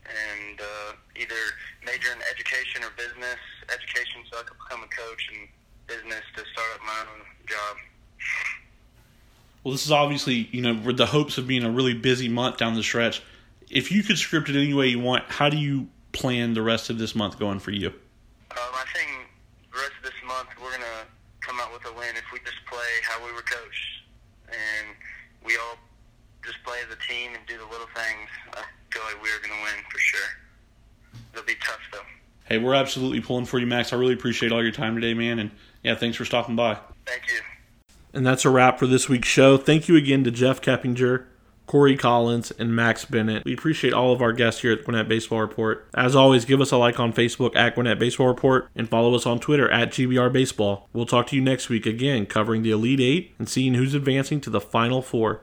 [0.05, 1.41] and uh, either
[1.85, 3.41] major in education or business.
[3.73, 5.49] Education so I can become a coach and
[5.87, 7.77] business to start up my own job.
[9.65, 12.57] Well, this is obviously, you know, with the hopes of being a really busy month
[12.57, 13.23] down the stretch.
[13.67, 16.91] If you could script it any way you want, how do you plan the rest
[16.91, 17.87] of this month going for you?
[17.87, 17.93] Um,
[18.51, 19.09] I think
[19.73, 21.09] the rest of this month we're gonna
[21.41, 22.77] come out with a win if we just play
[23.09, 24.03] how we were coached,
[24.49, 24.95] and
[25.43, 25.79] we all
[26.45, 28.29] just play as a team and do the little things.
[28.53, 28.61] I
[28.93, 30.29] feel like we're gonna win for sure.
[31.33, 32.05] It'll be tough though.
[32.43, 33.93] Hey, we're absolutely pulling for you, Max.
[33.93, 35.39] I really appreciate all your time today, man.
[35.39, 35.49] And
[35.83, 36.77] yeah, thanks for stopping by.
[37.07, 37.39] Thank you.
[38.15, 39.57] And that's a wrap for this week's show.
[39.57, 41.25] Thank you again to Jeff Keppinger,
[41.67, 43.43] Corey Collins, and Max Bennett.
[43.43, 45.85] We appreciate all of our guests here at Gwinnett Baseball Report.
[45.93, 49.25] As always, give us a like on Facebook at Gwinnett Baseball Report and follow us
[49.25, 50.87] on Twitter at GBR Baseball.
[50.93, 54.39] We'll talk to you next week again, covering the Elite Eight and seeing who's advancing
[54.41, 55.41] to the Final Four.